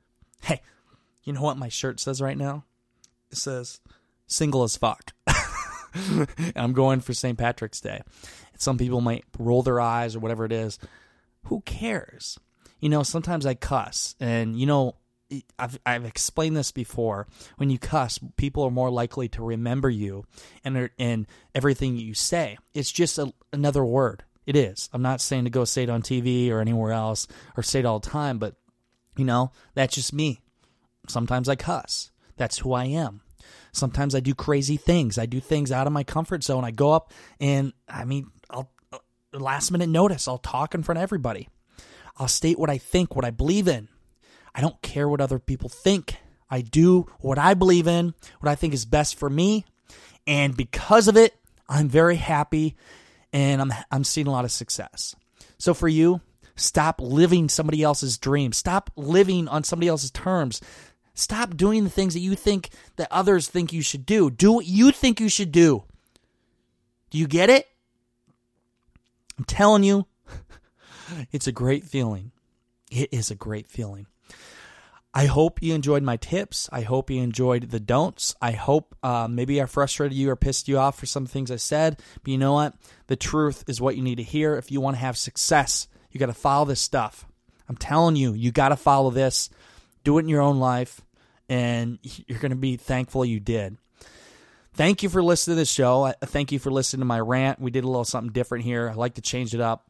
Hey, 0.41 0.61
You 1.23 1.33
know 1.33 1.41
what 1.43 1.57
my 1.57 1.69
shirt 1.69 1.99
says 1.99 2.19
right 2.19 2.37
now? 2.37 2.63
It 3.29 3.37
says 3.37 3.81
single 4.25 4.63
as 4.63 4.75
fuck. 4.75 5.13
I'm 6.55 6.73
going 6.73 7.01
for 7.01 7.13
St. 7.13 7.37
Patrick's 7.37 7.81
Day. 7.81 8.01
Some 8.57 8.79
people 8.79 9.01
might 9.01 9.25
roll 9.37 9.61
their 9.61 9.79
eyes 9.79 10.15
or 10.15 10.19
whatever 10.19 10.45
it 10.45 10.51
is. 10.51 10.79
Who 11.43 11.61
cares? 11.61 12.39
You 12.79 12.89
know, 12.89 13.03
sometimes 13.03 13.45
I 13.45 13.53
cuss, 13.53 14.15
and 14.19 14.59
you 14.59 14.65
know, 14.65 14.95
I've 15.57 15.79
I've 15.85 16.05
explained 16.05 16.57
this 16.57 16.71
before. 16.71 17.27
When 17.57 17.69
you 17.69 17.77
cuss, 17.77 18.19
people 18.37 18.63
are 18.63 18.71
more 18.71 18.89
likely 18.89 19.27
to 19.29 19.43
remember 19.43 19.89
you 19.89 20.25
and 20.63 20.89
and 20.97 21.27
everything 21.53 21.97
you 21.97 22.13
say. 22.13 22.57
It's 22.73 22.91
just 22.91 23.17
a, 23.17 23.33
another 23.53 23.83
word. 23.83 24.23
It 24.45 24.55
is. 24.55 24.89
I'm 24.93 25.03
not 25.03 25.21
saying 25.21 25.43
to 25.43 25.51
go 25.51 25.65
say 25.65 25.83
it 25.83 25.89
on 25.89 26.01
TV 26.01 26.49
or 26.49 26.59
anywhere 26.59 26.91
else 26.91 27.27
or 27.55 27.61
say 27.61 27.79
it 27.79 27.85
all 27.85 27.99
the 27.99 28.09
time, 28.09 28.39
but 28.39 28.55
you 29.15 29.25
know, 29.25 29.51
that's 29.75 29.93
just 29.93 30.13
me. 30.13 30.41
Sometimes 31.07 31.47
I 31.47 31.55
cuss. 31.55 32.11
That's 32.37 32.59
who 32.59 32.73
I 32.73 32.85
am. 32.85 33.21
Sometimes 33.71 34.15
I 34.15 34.19
do 34.21 34.33
crazy 34.33 34.77
things. 34.77 35.17
I 35.17 35.25
do 35.25 35.39
things 35.39 35.71
out 35.71 35.85
of 35.85 35.93
my 35.93 36.03
comfort 36.03 36.43
zone. 36.43 36.63
I 36.63 36.71
go 36.71 36.91
up 36.91 37.11
and 37.39 37.73
I 37.87 38.05
mean, 38.05 38.31
I'll 38.49 38.71
uh, 38.91 38.97
last 39.33 39.71
minute 39.71 39.89
notice. 39.89 40.27
I'll 40.27 40.39
talk 40.39 40.73
in 40.73 40.81
front 40.81 40.97
of 40.97 41.03
everybody. 41.03 41.49
I'll 42.19 42.27
state 42.27 42.59
what 42.59 42.69
I 42.69 42.77
think, 42.77 43.15
what 43.15 43.25
I 43.25 43.31
believe 43.31 43.67
in. 43.67 43.87
I 44.53 44.61
don't 44.61 44.81
care 44.81 45.07
what 45.07 45.21
other 45.21 45.39
people 45.39 45.69
think. 45.69 46.17
I 46.49 46.61
do 46.61 47.07
what 47.19 47.37
I 47.37 47.53
believe 47.53 47.87
in, 47.87 48.13
what 48.39 48.49
I 48.51 48.55
think 48.55 48.73
is 48.73 48.85
best 48.85 49.17
for 49.17 49.29
me. 49.29 49.65
And 50.27 50.57
because 50.57 51.07
of 51.07 51.15
it, 51.15 51.35
I'm 51.67 51.87
very 51.87 52.15
happy 52.17 52.75
and 53.31 53.61
I'm 53.61 53.73
I'm 53.91 54.03
seeing 54.03 54.27
a 54.27 54.31
lot 54.31 54.45
of 54.45 54.51
success. 54.51 55.15
So 55.57 55.73
for 55.73 55.87
you, 55.87 56.21
stop 56.55 56.99
living 56.99 57.47
somebody 57.49 57.83
else's 57.83 58.17
dream. 58.17 58.51
Stop 58.51 58.89
living 58.95 59.47
on 59.47 59.63
somebody 59.63 59.87
else's 59.87 60.11
terms. 60.11 60.61
Stop 61.13 61.57
doing 61.57 61.83
the 61.83 61.89
things 61.89 62.13
that 62.13 62.21
you 62.21 62.35
think 62.35 62.69
that 62.95 63.07
others 63.11 63.47
think 63.47 63.73
you 63.73 63.81
should 63.81 64.05
do. 64.05 64.31
Do 64.31 64.53
what 64.53 64.65
you 64.65 64.91
think 64.91 65.19
you 65.19 65.29
should 65.29 65.51
do. 65.51 65.83
Do 67.09 67.17
you 67.17 67.27
get 67.27 67.49
it? 67.49 67.67
I'm 69.37 69.43
telling 69.45 69.83
you, 69.83 70.05
it's 71.31 71.47
a 71.47 71.51
great 71.51 71.83
feeling. 71.83 72.31
It 72.91 73.09
is 73.11 73.31
a 73.31 73.35
great 73.35 73.67
feeling. 73.67 74.07
I 75.13 75.25
hope 75.25 75.63
you 75.63 75.73
enjoyed 75.73 76.03
my 76.03 76.17
tips. 76.17 76.69
I 76.71 76.81
hope 76.81 77.09
you 77.09 77.21
enjoyed 77.21 77.71
the 77.71 77.79
don'ts. 77.79 78.35
I 78.41 78.51
hope 78.51 78.95
uh, 79.01 79.27
maybe 79.27 79.61
I 79.61 79.65
frustrated 79.65 80.15
you 80.15 80.29
or 80.29 80.35
pissed 80.35 80.67
you 80.67 80.77
off 80.77 80.99
for 80.99 81.07
some 81.07 81.25
things 81.25 81.49
I 81.49 81.55
said. 81.55 81.99
But 82.21 82.31
you 82.31 82.37
know 82.37 82.53
what? 82.53 82.75
The 83.07 83.15
truth 83.15 83.63
is 83.67 83.81
what 83.81 83.95
you 83.95 84.03
need 84.03 84.17
to 84.17 84.23
hear. 84.23 84.55
If 84.55 84.71
you 84.71 84.81
want 84.81 84.97
to 84.97 85.01
have 85.01 85.17
success, 85.17 85.87
you 86.11 86.19
got 86.19 86.27
to 86.27 86.33
follow 86.33 86.65
this 86.65 86.81
stuff. 86.81 87.25
I'm 87.67 87.75
telling 87.75 88.15
you, 88.15 88.33
you 88.33 88.51
got 88.51 88.69
to 88.69 88.75
follow 88.75 89.09
this. 89.09 89.49
Do 90.03 90.17
it 90.19 90.21
in 90.21 90.29
your 90.29 90.41
own 90.41 90.59
life, 90.59 91.01
and 91.49 91.97
you're 92.01 92.39
going 92.39 92.51
to 92.51 92.55
be 92.55 92.77
thankful 92.77 93.25
you 93.25 93.39
did. 93.39 93.77
Thank 94.73 95.03
you 95.03 95.09
for 95.09 95.21
listening 95.21 95.55
to 95.55 95.61
this 95.61 95.71
show. 95.71 96.13
Thank 96.21 96.51
you 96.51 96.59
for 96.59 96.71
listening 96.71 97.01
to 97.01 97.05
my 97.05 97.19
rant. 97.19 97.59
We 97.59 97.71
did 97.71 97.83
a 97.83 97.87
little 97.87 98.05
something 98.05 98.31
different 98.31 98.63
here. 98.63 98.89
I 98.89 98.93
like 98.93 99.15
to 99.15 99.21
change 99.21 99.53
it 99.53 99.59
up 99.59 99.88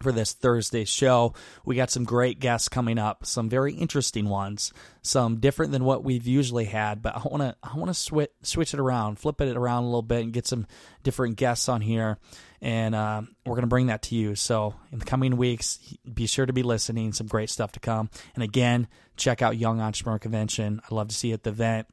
for 0.00 0.12
this 0.12 0.32
Thursday 0.32 0.84
show. 0.84 1.34
We 1.64 1.76
got 1.76 1.90
some 1.90 2.04
great 2.04 2.40
guests 2.40 2.68
coming 2.68 2.98
up, 2.98 3.26
some 3.26 3.48
very 3.48 3.74
interesting 3.74 4.28
ones, 4.28 4.72
some 5.02 5.36
different 5.36 5.72
than 5.72 5.84
what 5.84 6.04
we've 6.04 6.26
usually 6.26 6.66
had. 6.66 7.02
But 7.02 7.16
I 7.16 7.20
want 7.24 7.42
to 7.42 7.56
I 7.62 7.76
want 7.76 7.88
to 7.88 7.94
switch 7.94 8.30
switch 8.42 8.74
it 8.74 8.80
around, 8.80 9.18
flip 9.18 9.40
it 9.40 9.56
around 9.56 9.84
a 9.84 9.86
little 9.86 10.02
bit, 10.02 10.22
and 10.22 10.32
get 10.32 10.46
some 10.46 10.66
different 11.02 11.36
guests 11.36 11.68
on 11.68 11.80
here. 11.80 12.18
And 12.62 12.94
uh, 12.94 13.22
we're 13.44 13.54
going 13.54 13.62
to 13.62 13.68
bring 13.68 13.88
that 13.88 14.02
to 14.04 14.14
you. 14.14 14.34
So 14.34 14.74
in 14.90 14.98
the 14.98 15.04
coming 15.04 15.36
weeks, 15.36 15.78
be 16.12 16.26
sure 16.26 16.46
to 16.46 16.52
be 16.52 16.62
listening. 16.62 17.12
Some 17.12 17.26
great 17.26 17.50
stuff 17.50 17.72
to 17.72 17.80
come. 17.80 18.08
And 18.34 18.42
again, 18.42 18.88
check 19.16 19.42
out 19.42 19.58
Young 19.58 19.80
Entrepreneur 19.80 20.18
Convention. 20.18 20.80
I'd 20.84 20.92
love 20.92 21.08
to 21.08 21.14
see 21.14 21.28
you 21.28 21.34
at 21.34 21.42
the 21.42 21.50
event, 21.50 21.86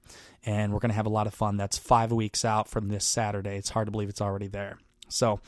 and 0.46 0.72
we're 0.72 0.80
going 0.80 0.90
to 0.90 0.96
have 0.96 1.06
a 1.06 1.10
lot 1.10 1.28
of 1.28 1.34
fun. 1.34 1.58
That's 1.58 1.78
five 1.78 2.12
weeks 2.12 2.46
out 2.46 2.70
from 2.70 2.88
this 2.88 3.06
Saturday. 3.06 3.58
It's 3.58 3.70
hard 3.70 3.88
to 3.88 3.92
believe 3.92 4.10
it's 4.10 4.22
already 4.22 4.48
there. 4.48 4.78
So 5.10 5.42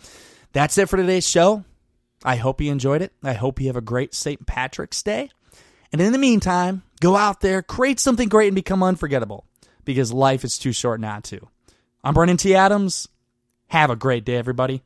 that's 0.52 0.78
it 0.78 0.89
for 0.89 0.98
today's 0.98 1.28
show. 1.28 1.63
I 2.25 2.38
hope 2.38 2.59
you 2.59 2.71
enjoyed 2.71 3.03
it. 3.03 3.13
I 3.23 3.33
hope 3.33 3.61
you 3.61 3.67
have 3.67 3.75
a 3.75 3.81
great 3.81 4.15
St. 4.15 4.45
Patrick's 4.47 5.03
Day. 5.03 5.29
And 5.91 6.01
in 6.01 6.11
the 6.11 6.17
meantime, 6.17 6.81
go 6.99 7.15
out 7.15 7.39
there, 7.39 7.61
create 7.61 7.99
something 7.99 8.27
great, 8.27 8.47
and 8.47 8.55
become 8.55 8.81
unforgettable 8.81 9.45
because 9.85 10.11
life 10.11 10.43
is 10.43 10.57
too 10.57 10.73
short 10.73 10.99
not 10.99 11.23
to. 11.25 11.47
I'm 12.03 12.15
Brandon 12.15 12.38
T. 12.38 12.55
Adams. 12.55 13.07
Have 13.67 13.91
a 13.91 13.95
great 13.95 14.25
day, 14.25 14.35
everybody. 14.35 14.81